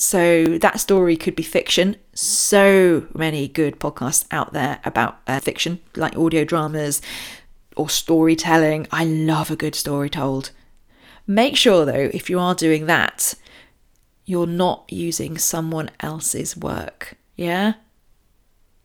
so 0.00 0.58
that 0.58 0.80
story 0.80 1.16
could 1.16 1.36
be 1.36 1.42
fiction. 1.42 1.96
So 2.14 3.06
many 3.14 3.48
good 3.48 3.78
podcasts 3.78 4.26
out 4.30 4.52
there 4.52 4.80
about 4.84 5.20
uh, 5.26 5.40
fiction, 5.40 5.80
like 5.96 6.16
audio 6.16 6.44
dramas 6.44 7.02
or 7.76 7.88
storytelling. 7.88 8.86
I 8.90 9.04
love 9.04 9.50
a 9.50 9.56
good 9.56 9.74
story 9.74 10.10
told. 10.10 10.50
Make 11.26 11.56
sure, 11.56 11.84
though, 11.84 12.10
if 12.12 12.30
you 12.30 12.38
are 12.38 12.54
doing 12.54 12.86
that, 12.86 13.34
you're 14.24 14.46
not 14.46 14.84
using 14.88 15.38
someone 15.38 15.90
else's 16.00 16.56
work. 16.56 17.16
Yeah? 17.36 17.74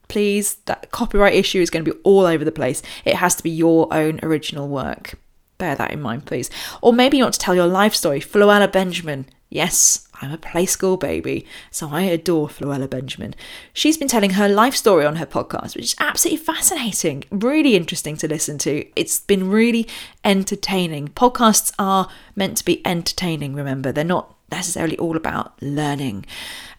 Please, 0.08 0.56
that 0.66 0.92
copyright 0.92 1.36
issue 1.36 1.62
is 1.62 1.70
going 1.70 1.86
to 1.86 1.94
be 1.94 2.00
all 2.04 2.26
over 2.26 2.46
the 2.46 2.52
place. 2.52 2.82
It 3.04 3.16
has 3.16 3.36
to 3.36 3.44
be 3.44 3.50
your 3.50 3.92
own 3.94 4.20
original 4.22 4.68
work. 4.68 5.16
Bear 5.58 5.76
that 5.76 5.92
in 5.92 6.02
mind, 6.02 6.26
please. 6.26 6.50
Or 6.82 6.94
maybe 6.94 7.18
you 7.18 7.24
want 7.24 7.34
to 7.34 7.40
tell 7.40 7.56
your 7.56 7.68
life 7.68 7.96
story. 7.96 8.20
Floella 8.20 8.72
Benjamin. 8.72 9.26
Yes, 9.50 10.08
I'm 10.24 10.32
a 10.32 10.38
play 10.38 10.66
school 10.66 10.96
baby, 10.96 11.46
so 11.70 11.90
I 11.92 12.04
adore 12.04 12.48
Floella 12.48 12.90
Benjamin. 12.90 13.36
She's 13.74 13.98
been 13.98 14.08
telling 14.08 14.32
her 14.32 14.48
life 14.48 14.74
story 14.74 15.06
on 15.06 15.18
her 15.18 15.26
podcast, 15.26 15.76
which 15.76 15.84
is 15.84 15.96
absolutely 16.00 16.46
fascinating, 16.46 17.26
really 17.30 17.76
interesting 17.76 18.16
to 18.18 18.28
listen 18.30 18.58
to. 18.60 18.86
It's 18.96 19.20
been 19.20 19.50
really 19.50 19.86
entertaining. 20.24 21.10
Podcasts 21.10 21.74
are 21.78 22.08
meant 22.38 22.56
to 22.58 22.66
be 22.66 22.86
entertaining, 22.88 23.54
remember, 23.54 23.92
they're 23.92 24.06
not 24.06 24.34
necessarily 24.50 24.98
all 24.98 25.18
about 25.18 25.62
learning 25.62 26.26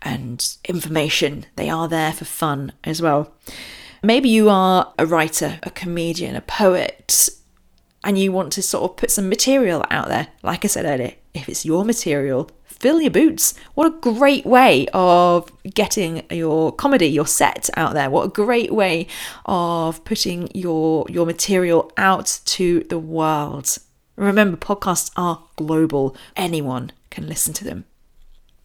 and 0.01 0.57
information, 0.65 1.45
they 1.57 1.69
are 1.69 1.87
there 1.87 2.13
for 2.15 2.25
fun 2.25 2.73
as 2.83 3.03
well. 3.03 3.31
Maybe 4.03 4.31
you 4.31 4.49
are 4.49 4.95
a 4.99 5.05
writer, 5.05 5.59
a 5.63 5.71
comedian, 5.71 6.35
a 6.35 6.41
poet, 6.41 7.29
and 8.05 8.19
you 8.19 8.33
want 8.33 8.53
to 8.55 8.63
sort 8.63 8.91
of 8.91 8.97
put 8.97 9.11
some 9.11 9.29
material 9.29 9.85
out 9.91 10.09
there. 10.09 10.29
Like 10.43 10.65
I 10.65 10.69
said 10.69 10.87
earlier, 10.87 11.15
if 11.35 11.49
it's 11.49 11.65
your 11.67 11.85
material, 11.85 12.51
fill 12.79 13.01
your 13.01 13.11
boots. 13.11 13.55
What 13.75 13.87
a 13.87 14.13
great 14.13 14.45
way 14.45 14.87
of 14.93 15.51
getting 15.75 16.25
your 16.31 16.73
comedy, 16.73 17.07
your 17.07 17.27
set 17.27 17.71
out 17.77 17.95
there. 17.95 18.11
What 18.11 18.27
a 18.27 18.29
great 18.29 18.73
way 18.73 19.07
of 19.47 20.05
putting 20.05 20.49
your 20.55 21.07
your 21.09 21.27
material 21.27 21.93
out 21.97 22.41
to 22.47 22.81
the 22.85 22.99
world. 22.99 23.79
Remember, 24.17 24.57
podcasts 24.57 25.11
are 25.17 25.43
global. 25.57 26.17
Anyone 26.37 26.93
can 27.11 27.27
listen 27.27 27.53
to 27.55 27.65
them. 27.65 27.85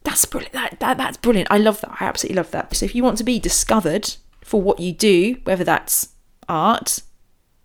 That's 0.02 0.24
brilliant. 0.24 0.52
That, 0.52 0.80
that, 0.80 0.96
that's 0.96 1.16
brilliant. 1.16 1.48
I 1.50 1.58
love 1.58 1.80
that. 1.82 1.96
I 2.00 2.04
absolutely 2.04 2.36
love 2.36 2.50
that. 2.52 2.74
So 2.74 2.84
if 2.84 2.94
you 2.94 3.02
want 3.02 3.18
to 3.18 3.24
be 3.24 3.38
discovered 3.38 4.14
for 4.42 4.62
what 4.62 4.80
you 4.80 4.92
do, 4.92 5.36
whether 5.44 5.64
that's 5.64 6.08
art, 6.48 7.00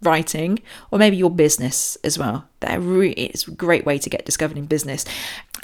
writing, 0.02 0.60
or 0.92 1.00
maybe 1.00 1.18
your 1.18 1.32
business 1.32 1.98
as 2.04 2.18
well. 2.18 2.48
That 2.60 2.80
it's 2.82 3.48
a 3.48 3.52
great 3.52 3.86
way 3.86 3.98
to 3.98 4.10
get 4.10 4.26
discovered 4.26 4.58
in 4.58 4.66
business. 4.66 5.06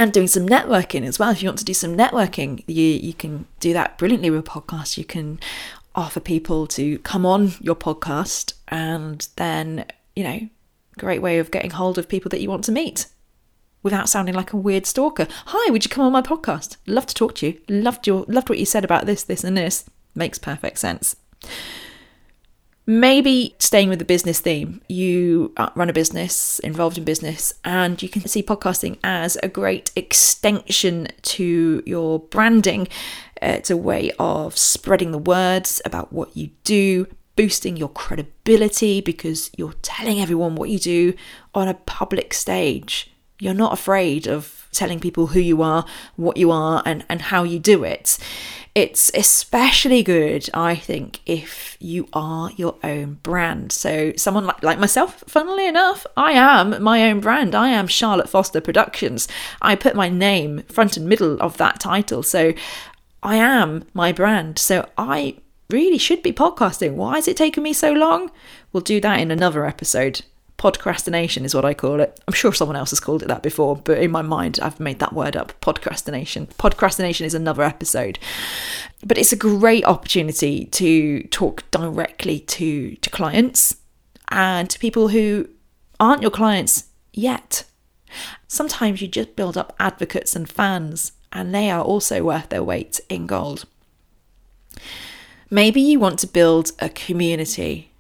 And 0.02 0.12
doing 0.12 0.26
some 0.26 0.48
networking 0.48 1.06
as 1.06 1.20
well. 1.20 1.30
If 1.30 1.44
you 1.44 1.48
want 1.48 1.60
to 1.60 1.64
do 1.64 1.76
some 1.76 1.96
networking, 1.96 2.64
you 2.66 2.84
you 2.84 3.14
can 3.14 3.46
do 3.60 3.72
that 3.74 4.00
brilliantly 4.00 4.32
with 4.32 4.40
a 4.40 4.50
podcast. 4.50 4.98
You 4.98 5.06
can 5.06 5.40
offer 5.94 6.20
people 6.20 6.66
to 6.66 6.98
come 7.00 7.24
on 7.24 7.52
your 7.60 7.76
podcast 7.76 8.54
and 8.70 9.28
then, 9.36 9.86
you 10.16 10.24
know, 10.24 10.50
great 10.98 11.22
way 11.22 11.38
of 11.38 11.52
getting 11.52 11.70
hold 11.70 12.00
of 12.00 12.10
people 12.10 12.30
that 12.30 12.42
you 12.42 12.50
want 12.50 12.64
to 12.64 12.72
meet 12.72 13.06
without 13.84 14.10
sounding 14.10 14.34
like 14.34 14.54
a 14.54 14.58
weird 14.58 14.88
stalker. 14.88 15.28
Hi, 15.46 15.70
would 15.70 15.86
you 15.86 15.90
come 15.92 16.04
on 16.04 16.12
my 16.12 16.24
podcast? 16.24 16.78
Love 16.88 17.06
to 17.06 17.14
talk 17.14 17.36
to 17.36 17.46
you. 17.46 17.62
Loved 17.70 18.08
your 18.08 18.26
loved 18.28 18.50
what 18.50 18.58
you 18.58 18.66
said 18.66 18.84
about 18.84 19.06
this, 19.06 19.22
this, 19.22 19.44
and 19.44 19.56
this. 19.56 19.86
Makes 20.16 20.40
perfect 20.40 20.80
sense. 20.80 21.16
Maybe 22.88 23.56
staying 23.60 23.90
with 23.90 24.00
the 24.00 24.06
business 24.06 24.40
theme, 24.40 24.82
you 24.90 25.54
uh, 25.56 25.70
run 25.76 25.90
a 25.90 25.94
business, 25.94 26.60
involved 26.60 26.98
in 26.98 27.04
business, 27.04 27.54
and 27.64 28.02
you 28.02 28.10
can 28.10 28.26
see 28.26 28.42
podcasting 28.42 28.98
as 29.04 29.38
a 29.44 29.48
great 29.48 29.92
extension 29.96 31.08
to 31.22 31.84
your 31.86 32.20
branding. 32.20 32.88
Uh, 33.42 33.56
it's 33.58 33.70
a 33.70 33.78
way 33.78 34.12
of 34.18 34.58
spreading 34.58 35.12
the 35.12 35.18
words 35.20 35.80
about 35.86 36.12
what 36.12 36.36
you 36.36 36.50
do, 36.64 37.06
boosting 37.36 37.78
your 37.78 37.90
credibility 37.90 39.00
because 39.00 39.52
you're 39.56 39.76
telling 39.84 40.20
everyone 40.20 40.56
what 40.56 40.70
you 40.70 40.80
do 40.80 41.14
on 41.54 41.68
a 41.68 41.76
public 41.76 42.34
stage. 42.34 43.12
you're 43.42 43.56
not 43.56 43.74
afraid 43.74 44.28
of 44.28 44.61
telling 44.72 45.00
people 45.00 45.28
who 45.28 45.40
you 45.40 45.62
are, 45.62 45.86
what 46.16 46.38
you 46.38 46.52
are, 46.52 46.82
and, 46.86 47.06
and 47.10 47.22
how 47.24 47.44
you 47.44 47.60
do 47.60 47.84
it. 47.84 48.18
It's 48.74 49.12
especially 49.14 50.02
good, 50.02 50.50
I 50.54 50.76
think, 50.76 51.20
if 51.26 51.76
you 51.82 52.08
are 52.14 52.52
your 52.56 52.78
own 52.84 53.16
brand. 53.22 53.74
So, 53.74 54.14
someone 54.16 54.46
like, 54.46 54.64
like 54.64 54.80
myself, 54.80 55.26
funnily 55.28 55.68
enough, 55.68 56.06
I 56.16 56.32
am 56.32 56.82
my 56.82 57.10
own 57.10 57.20
brand. 57.20 57.54
I 57.54 57.70
am 57.70 57.88
Charlotte 57.88 58.30
Foster 58.30 58.62
Productions. 58.62 59.28
I 59.62 59.76
put 59.76 59.94
my 59.94 60.08
name 60.08 60.64
front 60.64 60.96
and 60.96 61.06
middle 61.06 61.42
of 61.42 61.58
that 61.58 61.82
title. 61.82 62.24
So, 62.24 62.54
I 63.22 63.36
am 63.36 63.84
my 63.94 64.14
brand. 64.14 64.58
So, 64.58 64.88
I 64.98 65.36
really 65.70 65.98
should 65.98 66.24
be 66.24 66.32
podcasting. 66.32 66.94
Why 66.94 67.18
is 67.18 67.28
it 67.28 67.36
taking 67.36 67.64
me 67.64 67.74
so 67.74 67.92
long? 67.92 68.32
We'll 68.72 68.82
do 68.82 69.02
that 69.02 69.20
in 69.20 69.32
another 69.32 69.66
episode. 69.66 70.22
Podcrastination 70.62 71.44
is 71.44 71.56
what 71.56 71.66
I 71.66 71.74
call 71.74 72.00
it. 72.02 72.22
I'm 72.28 72.36
sure 72.36 72.54
someone 72.54 72.76
else 72.76 72.92
has 72.92 73.00
called 73.00 73.24
it 73.24 73.28
that 73.30 73.42
before, 73.42 73.76
but 73.78 73.98
in 73.98 74.12
my 74.12 74.22
mind, 74.22 74.60
I've 74.62 74.80
made 74.80 75.00
that 75.00 75.12
word 75.12 75.36
up. 75.36 75.60
Podcrastination. 75.60 76.54
Podcrastination 76.54 77.26
is 77.26 77.34
another 77.34 77.64
episode. 77.64 78.20
But 79.04 79.18
it's 79.18 79.34
a 79.34 79.36
great 79.36 79.84
opportunity 79.86 80.66
to 80.66 81.24
talk 81.30 81.64
directly 81.72 82.42
to, 82.42 82.96
to 82.96 83.10
clients 83.10 83.78
and 84.30 84.70
to 84.70 84.78
people 84.78 85.08
who 85.08 85.50
aren't 86.00 86.22
your 86.22 86.30
clients 86.30 86.90
yet. 87.12 87.64
Sometimes 88.48 89.02
you 89.02 89.08
just 89.08 89.36
build 89.36 89.58
up 89.58 89.76
advocates 89.80 90.36
and 90.36 90.48
fans, 90.48 91.14
and 91.34 91.56
they 91.56 91.72
are 91.72 91.82
also 91.82 92.24
worth 92.24 92.50
their 92.50 92.64
weight 92.64 93.02
in 93.10 93.26
gold. 93.26 93.66
Maybe 95.50 95.82
you 95.82 96.00
want 96.00 96.20
to 96.20 96.28
build 96.28 96.72
a 96.78 96.88
community. 96.88 97.94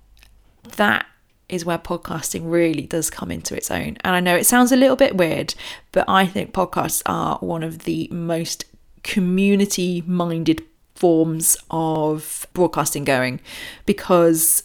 That 0.77 1.07
is 1.51 1.65
where 1.65 1.77
podcasting 1.77 2.41
really 2.43 2.87
does 2.87 3.09
come 3.09 3.31
into 3.31 3.55
its 3.55 3.69
own. 3.69 3.97
And 4.03 4.15
I 4.15 4.19
know 4.19 4.35
it 4.35 4.45
sounds 4.45 4.71
a 4.71 4.75
little 4.77 4.95
bit 4.95 5.17
weird, 5.17 5.53
but 5.91 6.05
I 6.07 6.25
think 6.25 6.53
podcasts 6.53 7.01
are 7.05 7.37
one 7.39 7.63
of 7.63 7.79
the 7.79 8.07
most 8.11 8.65
community 9.03 10.03
minded 10.05 10.63
forms 10.95 11.57
of 11.69 12.47
broadcasting 12.53 13.03
going 13.03 13.41
because 13.85 14.63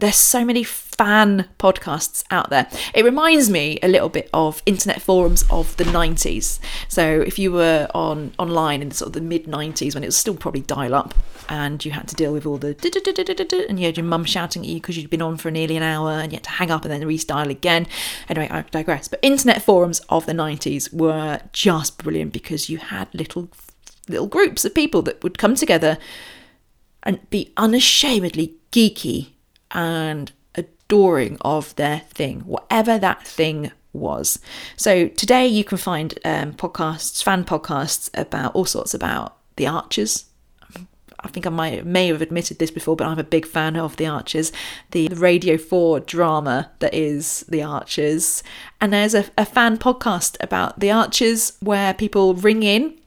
there's 0.00 0.16
so 0.16 0.44
many 0.44 0.64
fan 0.64 1.48
podcasts 1.58 2.24
out 2.30 2.50
there. 2.50 2.68
It 2.94 3.04
reminds 3.04 3.50
me 3.50 3.78
a 3.82 3.88
little 3.88 4.08
bit 4.08 4.28
of 4.32 4.62
internet 4.66 5.00
forums 5.00 5.44
of 5.50 5.76
the 5.76 5.84
90s. 5.84 6.58
So 6.88 7.20
if 7.20 7.38
you 7.38 7.52
were 7.52 7.88
on 7.94 8.32
online 8.38 8.82
in 8.82 8.90
sort 8.90 9.08
of 9.08 9.12
the 9.14 9.20
mid 9.20 9.44
90s 9.44 9.94
when 9.94 10.02
it 10.02 10.06
was 10.08 10.16
still 10.16 10.34
probably 10.34 10.62
dial 10.62 10.94
up 10.94 11.14
and 11.48 11.84
you 11.84 11.92
had 11.92 12.08
to 12.08 12.14
deal 12.14 12.32
with 12.32 12.46
all 12.46 12.58
the 12.58 12.74
and 13.68 13.80
you 13.80 13.86
had 13.86 13.96
your 13.96 14.04
mum 14.04 14.24
shouting 14.24 14.62
at 14.62 14.68
you 14.68 14.76
because 14.76 14.96
you'd 14.96 15.10
been 15.10 15.22
on 15.22 15.36
for 15.36 15.50
nearly 15.50 15.76
an 15.76 15.82
hour 15.82 16.12
and 16.12 16.32
you 16.32 16.36
had 16.36 16.44
to 16.44 16.50
hang 16.50 16.70
up 16.70 16.84
and 16.84 16.92
then 16.92 17.02
restyle 17.02 17.48
again. 17.48 17.86
Anyway, 18.28 18.48
I 18.50 18.62
digress. 18.62 19.08
But 19.08 19.20
internet 19.22 19.62
forums 19.62 20.00
of 20.08 20.26
the 20.26 20.32
90s 20.32 20.92
were 20.92 21.40
just 21.52 21.98
brilliant 21.98 22.32
because 22.32 22.68
you 22.68 22.78
had 22.78 23.12
little 23.14 23.48
little 24.08 24.26
groups 24.26 24.64
of 24.64 24.74
people 24.74 25.02
that 25.02 25.22
would 25.22 25.36
come 25.36 25.54
together 25.54 25.98
and 27.02 27.28
be 27.30 27.52
unashamedly 27.56 28.54
geeky 28.72 29.32
and 29.72 30.32
adoring 30.54 31.36
of 31.42 31.74
their 31.76 32.00
thing, 32.10 32.40
whatever 32.40 32.98
that 32.98 33.26
thing 33.26 33.70
was. 33.92 34.38
So 34.76 35.08
today 35.08 35.46
you 35.46 35.64
can 35.64 35.78
find 35.78 36.18
um, 36.24 36.54
podcasts, 36.54 37.22
fan 37.22 37.44
podcasts 37.44 38.10
about 38.14 38.54
all 38.54 38.64
sorts 38.64 38.94
about 38.94 39.36
the 39.56 39.66
Archers. 39.66 40.24
I 41.20 41.28
think 41.28 41.46
I 41.46 41.50
might 41.50 41.84
may 41.84 42.06
have 42.08 42.22
admitted 42.22 42.58
this 42.58 42.70
before, 42.70 42.94
but 42.94 43.06
I'm 43.06 43.18
a 43.18 43.24
big 43.24 43.44
fan 43.44 43.76
of 43.76 43.96
The 43.96 44.06
Archers, 44.06 44.52
the 44.92 45.08
Radio 45.08 45.58
4 45.58 46.00
drama 46.00 46.70
that 46.78 46.94
is 46.94 47.44
The 47.48 47.62
Archers. 47.62 48.44
And 48.80 48.92
there's 48.92 49.14
a, 49.14 49.24
a 49.36 49.44
fan 49.44 49.78
podcast 49.78 50.36
about 50.40 50.78
The 50.78 50.92
Archers 50.92 51.56
where 51.60 51.92
people 51.92 52.34
ring 52.34 52.62
in 52.62 52.97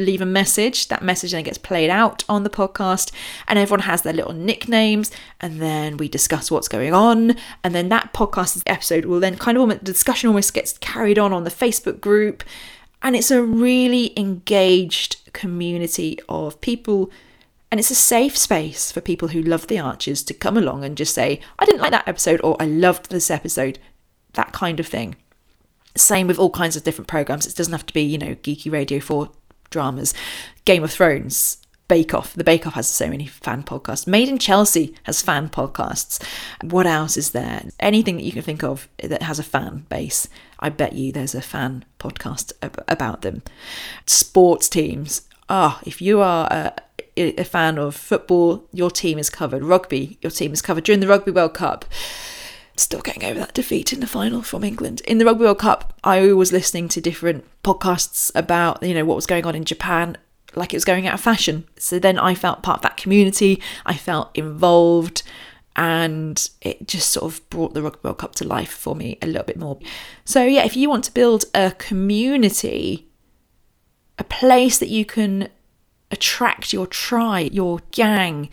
leave 0.00 0.20
a 0.20 0.26
message. 0.26 0.88
That 0.88 1.02
message 1.02 1.32
then 1.32 1.44
gets 1.44 1.58
played 1.58 1.90
out 1.90 2.24
on 2.28 2.44
the 2.44 2.50
podcast, 2.50 3.12
and 3.46 3.58
everyone 3.58 3.80
has 3.80 4.02
their 4.02 4.12
little 4.12 4.32
nicknames. 4.32 5.10
And 5.40 5.60
then 5.60 5.96
we 5.96 6.08
discuss 6.08 6.50
what's 6.50 6.68
going 6.68 6.94
on. 6.94 7.36
And 7.62 7.74
then 7.74 7.88
that 7.90 8.12
podcast 8.12 8.62
episode 8.66 9.04
will 9.04 9.20
then 9.20 9.36
kind 9.36 9.56
of 9.56 9.62
almost, 9.62 9.80
the 9.80 9.92
discussion 9.92 10.28
almost 10.28 10.54
gets 10.54 10.78
carried 10.78 11.18
on 11.18 11.32
on 11.32 11.44
the 11.44 11.50
Facebook 11.50 12.00
group. 12.00 12.44
And 13.02 13.16
it's 13.16 13.30
a 13.30 13.42
really 13.42 14.18
engaged 14.18 15.32
community 15.32 16.18
of 16.28 16.60
people. 16.60 17.10
And 17.70 17.80
it's 17.80 17.90
a 17.90 17.94
safe 17.94 18.36
space 18.36 18.92
for 18.92 19.00
people 19.00 19.28
who 19.28 19.42
love 19.42 19.66
the 19.66 19.78
Archers 19.78 20.22
to 20.24 20.34
come 20.34 20.56
along 20.56 20.84
and 20.84 20.96
just 20.96 21.14
say, 21.14 21.40
I 21.58 21.64
didn't 21.64 21.80
like 21.80 21.90
that 21.90 22.06
episode, 22.06 22.40
or 22.44 22.56
I 22.60 22.66
loved 22.66 23.10
this 23.10 23.30
episode, 23.30 23.78
that 24.34 24.52
kind 24.52 24.78
of 24.78 24.86
thing. 24.86 25.16
Same 25.96 26.26
with 26.26 26.38
all 26.38 26.50
kinds 26.50 26.76
of 26.76 26.84
different 26.84 27.08
programs. 27.08 27.46
It 27.46 27.56
doesn't 27.56 27.72
have 27.72 27.86
to 27.86 27.94
be, 27.94 28.02
you 28.02 28.18
know, 28.18 28.34
Geeky 28.36 28.70
Radio 28.70 29.00
4 29.00 29.30
dramas. 29.72 30.14
Game 30.64 30.84
of 30.84 30.92
Thrones, 30.92 31.58
Bake 31.88 32.14
Off. 32.14 32.34
The 32.34 32.44
Bake 32.44 32.66
Off 32.66 32.74
has 32.74 32.88
so 32.88 33.08
many 33.08 33.26
fan 33.26 33.64
podcasts. 33.64 34.06
Made 34.06 34.28
in 34.28 34.38
Chelsea 34.38 34.94
has 35.02 35.20
fan 35.20 35.48
podcasts. 35.48 36.24
What 36.62 36.86
else 36.86 37.16
is 37.16 37.32
there? 37.32 37.64
Anything 37.80 38.16
that 38.16 38.24
you 38.24 38.32
can 38.32 38.42
think 38.42 38.62
of 38.62 38.88
that 38.98 39.22
has 39.22 39.38
a 39.38 39.42
fan 39.42 39.86
base. 39.88 40.28
I 40.58 40.68
bet 40.68 40.92
you 40.92 41.12
there's 41.12 41.34
a 41.34 41.42
fan 41.42 41.84
podcast 41.98 42.52
about 42.88 43.22
them. 43.22 43.42
Sports 44.06 44.68
teams. 44.68 45.22
Ah, 45.48 45.78
oh, 45.78 45.82
if 45.84 46.00
you 46.00 46.20
are 46.20 46.46
a, 46.50 46.72
a 47.16 47.44
fan 47.44 47.78
of 47.78 47.94
football, 47.94 48.66
your 48.72 48.90
team 48.90 49.18
is 49.18 49.28
covered. 49.28 49.62
Rugby, 49.62 50.18
your 50.22 50.30
team 50.30 50.52
is 50.52 50.62
covered. 50.62 50.84
During 50.84 51.00
the 51.00 51.08
Rugby 51.08 51.32
World 51.32 51.54
Cup, 51.54 51.84
still 52.82 53.00
getting 53.00 53.24
over 53.24 53.38
that 53.40 53.54
defeat 53.54 53.92
in 53.92 54.00
the 54.00 54.06
final 54.06 54.42
from 54.42 54.64
England. 54.64 55.00
In 55.02 55.18
the 55.18 55.24
Rugby 55.24 55.44
World 55.44 55.58
Cup, 55.58 55.98
I 56.04 56.32
was 56.32 56.52
listening 56.52 56.88
to 56.88 57.00
different 57.00 57.44
podcasts 57.62 58.30
about, 58.34 58.82
you 58.82 58.94
know, 58.94 59.04
what 59.04 59.16
was 59.16 59.26
going 59.26 59.46
on 59.46 59.54
in 59.54 59.64
Japan, 59.64 60.16
like 60.54 60.72
it 60.72 60.76
was 60.76 60.84
going 60.84 61.06
out 61.06 61.14
of 61.14 61.20
fashion. 61.20 61.64
So 61.78 61.98
then 61.98 62.18
I 62.18 62.34
felt 62.34 62.62
part 62.62 62.78
of 62.78 62.82
that 62.82 62.96
community, 62.96 63.60
I 63.86 63.94
felt 63.94 64.30
involved, 64.36 65.22
and 65.74 66.48
it 66.60 66.86
just 66.86 67.10
sort 67.10 67.32
of 67.32 67.48
brought 67.48 67.74
the 67.74 67.82
Rugby 67.82 68.00
World 68.02 68.18
Cup 68.18 68.34
to 68.36 68.46
life 68.46 68.72
for 68.72 68.94
me 68.94 69.18
a 69.22 69.26
little 69.26 69.44
bit 69.44 69.58
more. 69.58 69.78
So, 70.24 70.44
yeah, 70.44 70.64
if 70.64 70.76
you 70.76 70.88
want 70.90 71.04
to 71.04 71.14
build 71.14 71.46
a 71.54 71.70
community, 71.72 73.08
a 74.18 74.24
place 74.24 74.78
that 74.78 74.88
you 74.88 75.04
can 75.04 75.48
attract 76.10 76.74
your 76.74 76.86
tribe, 76.86 77.52
your 77.52 77.80
gang, 77.90 78.50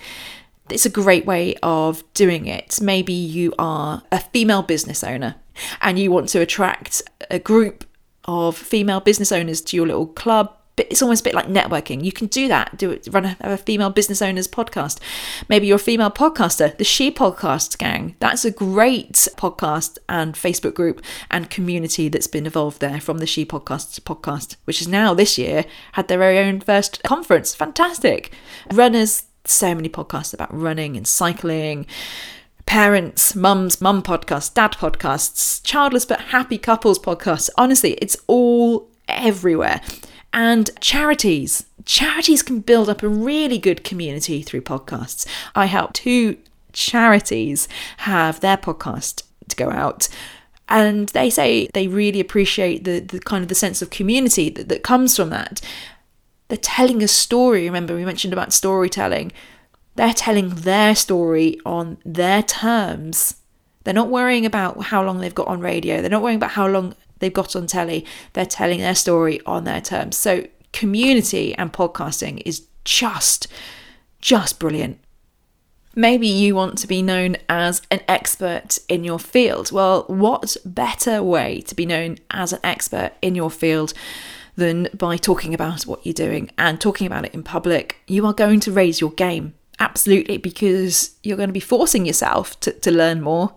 it's 0.71 0.85
a 0.85 0.89
great 0.89 1.25
way 1.25 1.55
of 1.63 2.03
doing 2.13 2.47
it. 2.47 2.79
Maybe 2.81 3.13
you 3.13 3.53
are 3.59 4.03
a 4.11 4.19
female 4.19 4.61
business 4.61 5.03
owner 5.03 5.35
and 5.81 5.99
you 5.99 6.11
want 6.11 6.29
to 6.29 6.39
attract 6.39 7.01
a 7.29 7.39
group 7.39 7.85
of 8.25 8.55
female 8.55 8.99
business 8.99 9.31
owners 9.31 9.61
to 9.61 9.75
your 9.75 9.87
little 9.87 10.07
club. 10.07 10.55
It's 10.77 11.01
almost 11.01 11.21
a 11.21 11.23
bit 11.25 11.35
like 11.35 11.47
networking. 11.47 12.05
You 12.05 12.13
can 12.13 12.27
do 12.27 12.47
that. 12.47 12.77
Do 12.77 12.91
it. 12.91 13.05
Run 13.11 13.25
a, 13.25 13.37
a 13.41 13.57
female 13.57 13.89
business 13.89 14.21
owners 14.21 14.47
podcast. 14.47 14.99
Maybe 15.49 15.67
you're 15.67 15.75
a 15.75 15.79
female 15.79 16.09
podcaster. 16.09 16.77
The 16.77 16.85
She 16.85 17.11
Podcast 17.11 17.77
Gang. 17.77 18.15
That's 18.19 18.45
a 18.45 18.51
great 18.51 19.13
podcast 19.35 19.97
and 20.07 20.35
Facebook 20.35 20.75
group 20.75 21.03
and 21.29 21.49
community 21.49 22.07
that's 22.07 22.27
been 22.27 22.45
evolved 22.45 22.79
there 22.79 23.01
from 23.01 23.17
the 23.17 23.25
She 23.25 23.45
Podcasts 23.45 23.99
podcast, 23.99 24.55
which 24.63 24.79
is 24.79 24.87
now 24.87 25.13
this 25.13 25.37
year 25.37 25.65
had 25.93 26.07
their 26.07 26.19
very 26.19 26.39
own 26.39 26.61
first 26.61 27.03
conference. 27.03 27.53
Fantastic. 27.53 28.31
Runners 28.71 29.23
so 29.49 29.75
many 29.75 29.89
podcasts 29.89 30.33
about 30.33 30.53
running 30.53 30.97
and 30.97 31.07
cycling, 31.07 31.85
parents, 32.65 33.35
mums, 33.35 33.81
mum 33.81 34.03
podcasts, 34.03 34.53
dad 34.53 34.73
podcasts, 34.73 35.61
childless 35.63 36.05
but 36.05 36.21
happy 36.21 36.57
couples 36.57 36.99
podcasts. 36.99 37.49
Honestly, 37.57 37.93
it's 37.93 38.17
all 38.27 38.87
everywhere. 39.07 39.81
And 40.31 40.69
charities. 40.79 41.65
Charities 41.85 42.43
can 42.43 42.59
build 42.59 42.87
up 42.87 43.01
a 43.01 43.07
really 43.07 43.57
good 43.57 43.83
community 43.83 44.43
through 44.43 44.61
podcasts. 44.61 45.25
I 45.55 45.65
help 45.65 45.93
two 45.93 46.37
charities 46.71 47.67
have 47.97 48.39
their 48.41 48.57
podcast 48.57 49.23
to 49.47 49.55
go 49.55 49.71
out 49.71 50.07
and 50.69 51.09
they 51.09 51.29
say 51.29 51.67
they 51.73 51.87
really 51.87 52.19
appreciate 52.19 52.83
the, 52.83 52.99
the 52.99 53.19
kind 53.19 53.41
of 53.41 53.49
the 53.49 53.55
sense 53.55 53.81
of 53.81 53.89
community 53.89 54.49
that, 54.49 54.69
that 54.69 54.83
comes 54.83 55.15
from 55.15 55.31
that 55.31 55.59
they're 56.49 56.57
telling 56.57 57.01
a 57.01 57.07
story. 57.07 57.65
Remember, 57.65 57.95
we 57.95 58.03
mentioned 58.03 58.33
about 58.33 58.51
storytelling. 58.51 59.31
They're 59.95 60.13
telling 60.13 60.49
their 60.49 60.95
story 60.95 61.59
on 61.65 61.97
their 62.03 62.43
terms. 62.43 63.35
They're 63.83 63.93
not 63.93 64.09
worrying 64.09 64.45
about 64.45 64.83
how 64.85 65.03
long 65.03 65.19
they've 65.19 65.33
got 65.33 65.47
on 65.47 65.61
radio. 65.61 66.01
They're 66.01 66.09
not 66.09 66.23
worrying 66.23 66.37
about 66.37 66.51
how 66.51 66.67
long 66.67 66.95
they've 67.19 67.33
got 67.33 67.55
on 67.55 67.67
telly. 67.67 68.05
They're 68.33 68.45
telling 68.45 68.79
their 68.79 68.95
story 68.95 69.39
on 69.45 69.63
their 69.63 69.79
terms. 69.79 70.17
So, 70.17 70.47
community 70.73 71.55
and 71.55 71.71
podcasting 71.71 72.41
is 72.45 72.67
just, 72.83 73.47
just 74.19 74.59
brilliant. 74.59 74.99
Maybe 75.95 76.27
you 76.27 76.55
want 76.55 76.77
to 76.79 76.87
be 76.87 77.01
known 77.01 77.37
as 77.47 77.81
an 77.91 78.01
expert 78.07 78.77
in 78.87 79.03
your 79.03 79.19
field. 79.19 79.71
Well, 79.71 80.05
what 80.07 80.55
better 80.65 81.21
way 81.21 81.61
to 81.61 81.75
be 81.75 81.85
known 81.85 82.17
as 82.31 82.53
an 82.53 82.59
expert 82.63 83.11
in 83.21 83.35
your 83.35 83.51
field 83.51 83.93
than 84.59 84.89
by 84.93 85.17
talking 85.17 85.53
about 85.53 85.83
what 85.83 86.05
you're 86.05 86.13
doing 86.13 86.51
and 86.57 86.79
talking 86.79 87.07
about 87.07 87.25
it 87.25 87.33
in 87.33 87.41
public. 87.41 87.97
You 88.07 88.25
are 88.27 88.33
going 88.33 88.59
to 88.61 88.71
raise 88.71 89.01
your 89.01 89.11
game. 89.11 89.55
Absolutely, 89.79 90.37
because 90.37 91.15
you're 91.23 91.37
going 91.37 91.49
to 91.49 91.53
be 91.53 91.59
forcing 91.61 92.05
yourself 92.05 92.59
to, 92.59 92.73
to 92.73 92.91
learn 92.91 93.21
more 93.21 93.55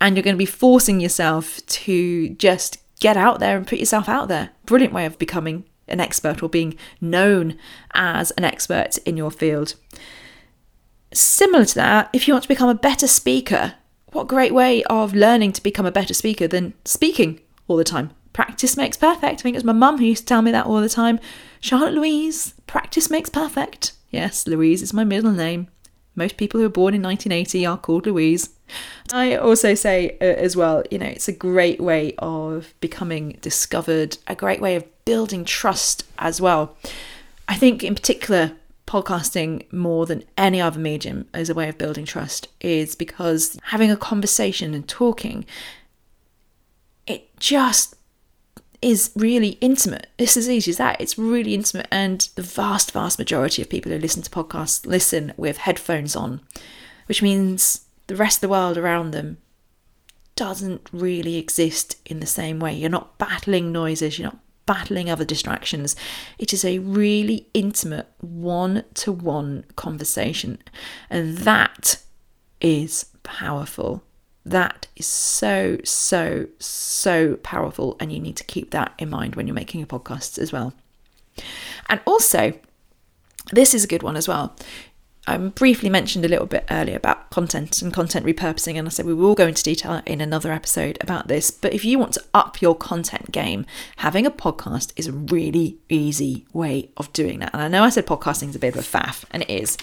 and 0.00 0.16
you're 0.16 0.24
going 0.24 0.34
to 0.34 0.38
be 0.38 0.44
forcing 0.44 1.00
yourself 1.00 1.64
to 1.66 2.28
just 2.30 2.78
get 2.98 3.16
out 3.16 3.38
there 3.38 3.56
and 3.56 3.66
put 3.66 3.78
yourself 3.78 4.08
out 4.08 4.28
there. 4.28 4.50
Brilliant 4.66 4.92
way 4.92 5.06
of 5.06 5.18
becoming 5.18 5.64
an 5.88 6.00
expert 6.00 6.42
or 6.42 6.48
being 6.48 6.76
known 7.00 7.56
as 7.94 8.30
an 8.32 8.44
expert 8.44 8.98
in 8.98 9.16
your 9.16 9.30
field. 9.30 9.74
Similar 11.12 11.64
to 11.64 11.74
that, 11.76 12.10
if 12.12 12.28
you 12.28 12.34
want 12.34 12.42
to 12.42 12.48
become 12.48 12.68
a 12.68 12.74
better 12.74 13.06
speaker, 13.06 13.74
what 14.12 14.28
great 14.28 14.54
way 14.54 14.82
of 14.84 15.14
learning 15.14 15.52
to 15.52 15.62
become 15.62 15.86
a 15.86 15.92
better 15.92 16.14
speaker 16.14 16.46
than 16.46 16.74
speaking 16.84 17.40
all 17.68 17.76
the 17.76 17.84
time? 17.84 18.10
Practice 18.32 18.76
makes 18.76 18.96
perfect. 18.96 19.40
I 19.40 19.42
think 19.42 19.54
it 19.54 19.58
was 19.58 19.64
my 19.64 19.72
mum 19.72 19.98
who 19.98 20.04
used 20.04 20.22
to 20.22 20.26
tell 20.26 20.42
me 20.42 20.50
that 20.52 20.66
all 20.66 20.80
the 20.80 20.88
time. 20.88 21.18
Charlotte 21.60 21.94
Louise, 21.94 22.54
practice 22.66 23.10
makes 23.10 23.28
perfect. 23.28 23.92
Yes, 24.10 24.46
Louise 24.46 24.82
is 24.82 24.92
my 24.92 25.04
middle 25.04 25.32
name. 25.32 25.68
Most 26.14 26.36
people 26.36 26.60
who 26.60 26.66
are 26.66 26.70
born 26.70 26.94
in 26.94 27.02
1980 27.02 27.66
are 27.66 27.78
called 27.78 28.06
Louise. 28.06 28.50
I 29.12 29.36
also 29.36 29.74
say 29.74 30.16
uh, 30.20 30.24
as 30.24 30.56
well, 30.56 30.82
you 30.90 30.98
know, 30.98 31.06
it's 31.06 31.28
a 31.28 31.32
great 31.32 31.80
way 31.80 32.14
of 32.18 32.74
becoming 32.80 33.38
discovered, 33.40 34.18
a 34.26 34.34
great 34.34 34.60
way 34.60 34.76
of 34.76 34.84
building 35.04 35.44
trust 35.44 36.04
as 36.18 36.40
well. 36.40 36.76
I 37.48 37.56
think, 37.56 37.82
in 37.82 37.94
particular, 37.94 38.52
podcasting 38.86 39.72
more 39.72 40.04
than 40.06 40.24
any 40.36 40.60
other 40.60 40.78
medium 40.78 41.28
as 41.32 41.48
a 41.48 41.54
way 41.54 41.68
of 41.68 41.78
building 41.78 42.04
trust 42.04 42.48
is 42.60 42.94
because 42.94 43.58
having 43.64 43.90
a 43.90 43.96
conversation 43.96 44.74
and 44.74 44.86
talking, 44.88 45.44
it 47.06 47.36
just 47.38 47.94
is 48.82 49.10
really 49.14 49.58
intimate. 49.60 50.08
It's 50.18 50.36
as 50.36 50.48
easy 50.48 50.70
as 50.70 50.78
that. 50.78 51.00
It's 51.00 51.18
really 51.18 51.54
intimate. 51.54 51.86
And 51.90 52.20
the 52.34 52.42
vast, 52.42 52.92
vast 52.92 53.18
majority 53.18 53.62
of 53.62 53.68
people 53.68 53.92
who 53.92 53.98
listen 53.98 54.22
to 54.22 54.30
podcasts 54.30 54.86
listen 54.86 55.32
with 55.36 55.58
headphones 55.58 56.16
on, 56.16 56.40
which 57.06 57.22
means 57.22 57.86
the 58.06 58.16
rest 58.16 58.38
of 58.38 58.42
the 58.42 58.48
world 58.48 58.78
around 58.78 59.10
them 59.10 59.38
doesn't 60.34 60.88
really 60.92 61.36
exist 61.36 61.96
in 62.06 62.20
the 62.20 62.26
same 62.26 62.58
way. 62.60 62.72
You're 62.72 62.88
not 62.88 63.18
battling 63.18 63.72
noises, 63.72 64.18
you're 64.18 64.28
not 64.30 64.38
battling 64.64 65.10
other 65.10 65.24
distractions. 65.24 65.96
It 66.38 66.52
is 66.54 66.64
a 66.64 66.78
really 66.78 67.48
intimate 67.52 68.08
one 68.20 68.84
to 68.94 69.12
one 69.12 69.64
conversation. 69.76 70.58
And 71.10 71.38
that 71.38 71.98
is 72.60 73.06
powerful. 73.22 74.02
That 74.50 74.88
is 74.96 75.06
so, 75.06 75.78
so, 75.84 76.48
so 76.58 77.36
powerful. 77.36 77.96
And 78.00 78.12
you 78.12 78.18
need 78.18 78.36
to 78.36 78.44
keep 78.44 78.70
that 78.70 78.94
in 78.98 79.08
mind 79.08 79.36
when 79.36 79.46
you're 79.46 79.54
making 79.54 79.80
your 79.80 79.86
podcasts 79.86 80.38
as 80.38 80.52
well. 80.52 80.74
And 81.88 82.00
also, 82.04 82.54
this 83.52 83.74
is 83.74 83.84
a 83.84 83.86
good 83.86 84.02
one 84.02 84.16
as 84.16 84.26
well. 84.26 84.56
I 85.26 85.36
briefly 85.36 85.88
mentioned 85.88 86.24
a 86.24 86.28
little 86.28 86.46
bit 86.46 86.64
earlier 86.68 86.96
about 86.96 87.30
content 87.30 87.82
and 87.82 87.92
content 87.92 88.26
repurposing, 88.26 88.76
and 88.76 88.88
I 88.88 88.90
said 88.90 89.06
we 89.06 89.14
will 89.14 89.36
go 89.36 89.46
into 89.46 89.62
detail 89.62 90.02
in 90.04 90.20
another 90.20 90.50
episode 90.50 90.98
about 91.00 91.28
this. 91.28 91.52
But 91.52 91.72
if 91.72 91.84
you 91.84 92.00
want 92.00 92.14
to 92.14 92.24
up 92.34 92.60
your 92.60 92.74
content 92.74 93.30
game, 93.30 93.64
having 93.98 94.26
a 94.26 94.30
podcast 94.32 94.92
is 94.96 95.06
a 95.06 95.12
really 95.12 95.78
easy 95.88 96.46
way 96.52 96.90
of 96.96 97.12
doing 97.12 97.38
that. 97.40 97.50
And 97.52 97.62
I 97.62 97.68
know 97.68 97.84
I 97.84 97.90
said 97.90 98.06
podcasting 98.06 98.48
is 98.48 98.56
a 98.56 98.58
bit 98.58 98.74
of 98.74 98.80
a 98.80 98.98
faff, 98.98 99.24
and 99.30 99.44
it 99.44 99.50
is. 99.50 99.78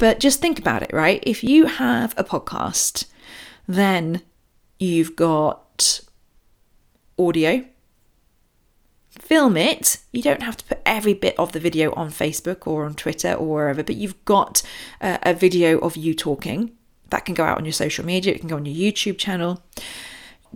But 0.00 0.20
just 0.20 0.40
think 0.40 0.58
about 0.58 0.82
it, 0.82 0.92
right? 0.94 1.22
If 1.26 1.44
you 1.44 1.66
have 1.66 2.14
a 2.16 2.24
podcast, 2.24 3.04
then 3.68 4.22
you've 4.78 5.14
got 5.14 6.00
audio, 7.18 7.64
film 9.10 9.56
it. 9.56 9.98
You 10.10 10.22
don't 10.22 10.42
have 10.42 10.56
to 10.56 10.64
put 10.64 10.80
every 10.86 11.12
bit 11.12 11.38
of 11.38 11.52
the 11.52 11.60
video 11.60 11.92
on 11.94 12.10
Facebook 12.10 12.66
or 12.66 12.86
on 12.86 12.94
Twitter 12.94 13.34
or 13.34 13.46
wherever, 13.46 13.82
but 13.82 13.96
you've 13.96 14.24
got 14.24 14.62
uh, 15.00 15.18
a 15.22 15.34
video 15.34 15.78
of 15.78 15.96
you 15.96 16.14
talking. 16.14 16.72
That 17.10 17.24
can 17.24 17.34
go 17.34 17.44
out 17.44 17.58
on 17.58 17.64
your 17.64 17.72
social 17.72 18.04
media, 18.04 18.34
it 18.34 18.40
can 18.40 18.48
go 18.48 18.56
on 18.56 18.66
your 18.66 18.92
YouTube 18.92 19.18
channel. 19.18 19.62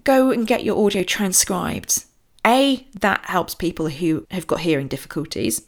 Go 0.04 0.30
and 0.30 0.46
get 0.46 0.64
your 0.64 0.82
audio 0.84 1.02
transcribed. 1.02 2.06
A, 2.46 2.86
that 2.98 3.26
helps 3.26 3.54
people 3.54 3.88
who 3.88 4.26
have 4.30 4.46
got 4.46 4.60
hearing 4.60 4.88
difficulties. 4.88 5.62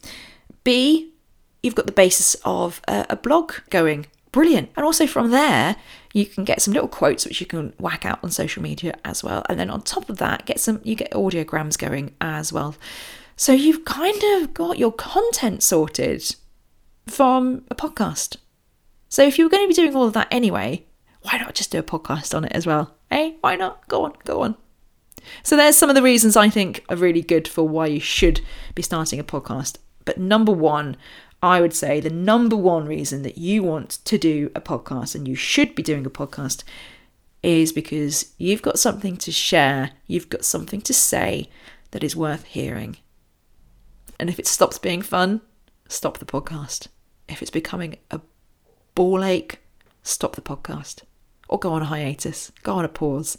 B, 0.63 1.13
you've 1.61 1.75
got 1.75 1.85
the 1.85 1.91
basis 1.91 2.35
of 2.43 2.81
a, 2.87 3.05
a 3.11 3.15
blog 3.15 3.53
going. 3.69 4.07
Brilliant. 4.35 4.69
And 4.75 4.85
also 4.85 5.07
from 5.07 5.31
there, 5.31 5.77
you 6.11 6.25
can 6.25 6.43
get 6.43 6.61
some 6.61 6.73
little 6.73 6.89
quotes 6.89 7.25
which 7.25 7.39
you 7.39 7.47
can 7.47 7.71
whack 7.79 8.05
out 8.05 8.19
on 8.21 8.31
social 8.31 8.61
media 8.61 8.93
as 9.05 9.23
well. 9.23 9.45
And 9.47 9.57
then 9.57 9.69
on 9.69 9.81
top 9.81 10.09
of 10.09 10.17
that, 10.17 10.45
get 10.45 10.59
some 10.59 10.81
you 10.83 10.93
get 10.93 11.11
audiograms 11.11 11.77
going 11.77 12.13
as 12.19 12.51
well. 12.51 12.75
So 13.37 13.53
you've 13.53 13.85
kind 13.85 14.21
of 14.35 14.53
got 14.53 14.77
your 14.77 14.91
content 14.91 15.63
sorted 15.63 16.35
from 17.07 17.63
a 17.71 17.75
podcast. 17.75 18.35
So 19.07 19.23
if 19.23 19.39
you 19.39 19.45
were 19.45 19.49
going 19.49 19.63
to 19.63 19.69
be 19.69 19.73
doing 19.73 19.95
all 19.95 20.05
of 20.05 20.11
that 20.15 20.27
anyway, 20.31 20.85
why 21.21 21.37
not 21.37 21.55
just 21.55 21.71
do 21.71 21.79
a 21.79 21.83
podcast 21.83 22.35
on 22.35 22.43
it 22.43 22.51
as 22.51 22.65
well? 22.65 22.93
Hey, 23.09 23.29
eh? 23.29 23.33
why 23.39 23.55
not? 23.55 23.87
Go 23.87 24.03
on, 24.03 24.15
go 24.25 24.41
on. 24.41 24.57
So 25.43 25.55
there's 25.55 25.77
some 25.77 25.87
of 25.87 25.95
the 25.95 26.03
reasons 26.03 26.35
I 26.35 26.49
think 26.49 26.83
are 26.89 26.97
really 26.97 27.21
good 27.21 27.47
for 27.47 27.65
why 27.65 27.85
you 27.85 28.01
should 28.01 28.41
be 28.75 28.81
starting 28.81 29.17
a 29.17 29.23
podcast. 29.23 29.77
But 30.03 30.19
number 30.19 30.51
one, 30.51 30.97
I 31.45 31.61
would 31.61 31.75
say 31.75 31.99
the 31.99 32.09
number 32.09 32.55
one 32.55 32.87
reason 32.87 33.21
that 33.21 33.37
you 33.37 33.61
want 33.61 33.99
to 34.05 34.17
do 34.17 34.49
a 34.55 34.61
podcast 34.61 35.13
and 35.13 35.27
you 35.27 35.35
should 35.35 35.75
be 35.75 35.83
doing 35.83 36.03
a 36.03 36.09
podcast 36.09 36.63
is 37.43 37.71
because 37.71 38.33
you've 38.39 38.63
got 38.63 38.79
something 38.79 39.15
to 39.17 39.31
share, 39.31 39.91
you've 40.07 40.29
got 40.29 40.43
something 40.43 40.81
to 40.81 40.91
say 40.91 41.47
that 41.91 42.03
is 42.03 42.15
worth 42.15 42.45
hearing. 42.45 42.97
And 44.19 44.27
if 44.27 44.39
it 44.39 44.47
stops 44.47 44.79
being 44.79 45.03
fun, 45.03 45.41
stop 45.87 46.17
the 46.17 46.25
podcast. 46.25 46.87
If 47.29 47.43
it's 47.43 47.51
becoming 47.51 47.97
a 48.09 48.21
ball 48.95 49.23
ache, 49.23 49.59
stop 50.01 50.35
the 50.35 50.41
podcast. 50.41 51.03
Or 51.47 51.59
go 51.59 51.73
on 51.73 51.83
a 51.83 51.85
hiatus, 51.85 52.51
go 52.63 52.73
on 52.73 52.85
a 52.85 52.89
pause. 52.89 53.37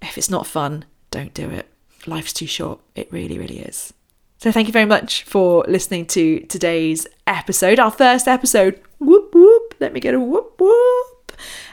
If 0.00 0.16
it's 0.16 0.30
not 0.30 0.46
fun, 0.46 0.84
don't 1.10 1.34
do 1.34 1.50
it. 1.50 1.68
Life's 2.06 2.32
too 2.32 2.46
short. 2.46 2.78
It 2.94 3.10
really, 3.10 3.40
really 3.40 3.58
is. 3.58 3.92
So 4.38 4.52
thank 4.52 4.66
you 4.68 4.72
very 4.72 4.84
much 4.84 5.22
for 5.24 5.64
listening 5.66 6.06
to 6.06 6.40
today's 6.40 7.06
episode, 7.26 7.78
our 7.78 7.90
first 7.90 8.28
episode. 8.28 8.80
Whoop 8.98 9.34
whoop. 9.34 9.74
Let 9.80 9.92
me 9.92 10.00
get 10.00 10.14
a 10.14 10.20
whoop 10.20 10.54
whoop. 10.58 11.05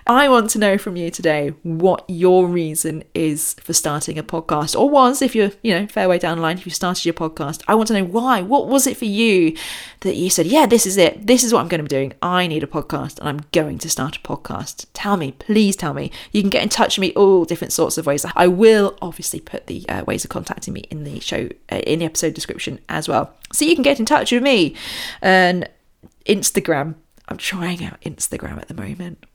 I 0.06 0.28
want 0.28 0.50
to 0.50 0.60
know 0.60 0.78
from 0.78 0.98
you 0.98 1.10
today 1.10 1.54
what 1.64 2.04
your 2.10 2.46
reason 2.46 3.06
is 3.14 3.54
for 3.62 3.72
starting 3.72 4.18
a 4.18 4.24
podcast, 4.24 4.78
or 4.78 4.90
was 4.90 5.22
if 5.22 5.34
you're, 5.34 5.52
you 5.62 5.74
know, 5.74 5.88
fair 5.88 6.10
way 6.10 6.20
down 6.20 6.38
the 6.38 6.42
line, 6.42 6.58
if 6.58 6.66
you 6.66 6.72
started 6.74 7.06
your 7.06 7.14
podcast. 7.14 7.64
I 7.70 7.76
want 7.76 7.88
to 7.88 7.94
know 7.94 8.04
why. 8.04 8.42
What 8.42 8.68
was 8.68 8.86
it 8.86 8.98
for 8.98 9.06
you 9.06 9.56
that 10.02 10.16
you 10.16 10.30
said, 10.30 10.46
yeah, 10.46 10.66
this 10.66 10.86
is 10.86 10.98
it. 10.98 11.26
This 11.26 11.44
is 11.44 11.54
what 11.54 11.62
I'm 11.62 11.70
going 11.70 11.80
to 11.80 11.84
be 11.84 11.88
doing. 11.88 12.14
I 12.22 12.48
need 12.48 12.64
a 12.64 12.68
podcast 12.68 13.18
and 13.20 13.30
I'm 13.30 13.46
going 13.54 13.78
to 13.78 13.90
start 13.90 14.18
a 14.18 14.20
podcast. 14.20 14.88
Tell 14.92 15.16
me, 15.16 15.32
please 15.32 15.78
tell 15.78 15.94
me. 15.94 16.12
You 16.34 16.42
can 16.42 16.50
get 16.50 16.64
in 16.64 16.70
touch 16.70 16.98
with 16.98 17.02
me 17.02 17.14
all 17.14 17.46
different 17.46 17.72
sorts 17.72 17.98
of 17.98 18.06
ways. 18.06 18.26
I 18.36 18.48
will 18.48 18.98
obviously 19.02 19.40
put 19.40 19.68
the 19.68 19.88
uh, 19.88 20.04
ways 20.06 20.26
of 20.26 20.30
contacting 20.30 20.74
me 20.74 20.82
in 20.90 21.06
the 21.06 21.22
show, 21.22 21.48
uh, 21.72 21.78
in 21.78 22.00
the 22.00 22.06
episode 22.06 22.34
description 22.34 22.80
as 22.90 23.08
well. 23.08 23.34
So 23.54 23.64
you 23.64 23.74
can 23.74 23.84
get 23.84 24.02
in 24.02 24.06
touch 24.06 24.34
with 24.34 24.44
me 24.44 24.76
and 25.22 25.70
Instagram. 26.26 26.96
I'm 27.30 27.38
trying 27.38 27.86
out 27.86 28.02
Instagram 28.02 28.58
at 28.58 28.68
the 28.68 28.74
moment 28.74 29.26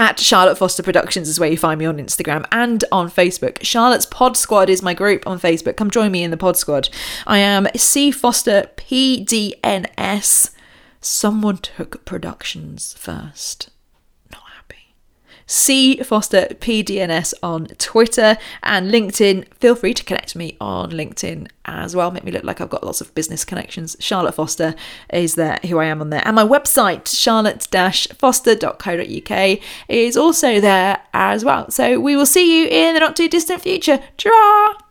at 0.00 0.18
Charlotte 0.18 0.56
Foster 0.56 0.82
Productions 0.82 1.28
is 1.28 1.38
where 1.38 1.50
you 1.50 1.58
find 1.58 1.78
me 1.78 1.84
on 1.84 1.98
Instagram 1.98 2.46
and 2.50 2.82
on 2.90 3.10
Facebook. 3.10 3.62
Charlotte's 3.62 4.06
Pod 4.06 4.34
Squad 4.34 4.70
is 4.70 4.80
my 4.82 4.94
group 4.94 5.26
on 5.26 5.38
Facebook. 5.38 5.76
Come 5.76 5.90
join 5.90 6.10
me 6.10 6.24
in 6.24 6.30
the 6.30 6.38
Pod 6.38 6.56
Squad. 6.56 6.88
I 7.26 7.36
am 7.36 7.68
C 7.76 8.10
Foster 8.10 8.70
PDNS. 8.76 10.52
Someone 11.02 11.58
took 11.58 12.02
productions 12.06 12.94
first. 12.94 13.68
C 15.50 15.96
Foster 15.96 16.46
PDNS 16.60 17.34
on 17.42 17.66
Twitter 17.78 18.38
and 18.62 18.92
LinkedIn. 18.92 19.52
Feel 19.54 19.74
free 19.74 19.94
to 19.94 20.04
connect 20.04 20.36
me 20.36 20.56
on 20.60 20.92
LinkedIn 20.92 21.48
as 21.64 21.96
well. 21.96 22.12
Make 22.12 22.22
me 22.22 22.30
look 22.30 22.44
like 22.44 22.60
I've 22.60 22.70
got 22.70 22.84
lots 22.84 23.00
of 23.00 23.12
business 23.16 23.44
connections. 23.44 23.96
Charlotte 23.98 24.36
Foster 24.36 24.76
is 25.12 25.34
there, 25.34 25.58
who 25.66 25.78
I 25.78 25.86
am 25.86 26.00
on 26.00 26.10
there. 26.10 26.22
And 26.24 26.36
my 26.36 26.44
website, 26.44 27.08
charlotte-foster.co.uk, 27.08 29.58
is 29.88 30.16
also 30.16 30.60
there 30.60 31.02
as 31.12 31.44
well. 31.44 31.68
So 31.68 31.98
we 31.98 32.14
will 32.14 32.26
see 32.26 32.60
you 32.60 32.68
in 32.68 32.94
the 32.94 33.00
not 33.00 33.16
too 33.16 33.28
distant 33.28 33.62
future. 33.62 33.98
Ta 34.16 34.89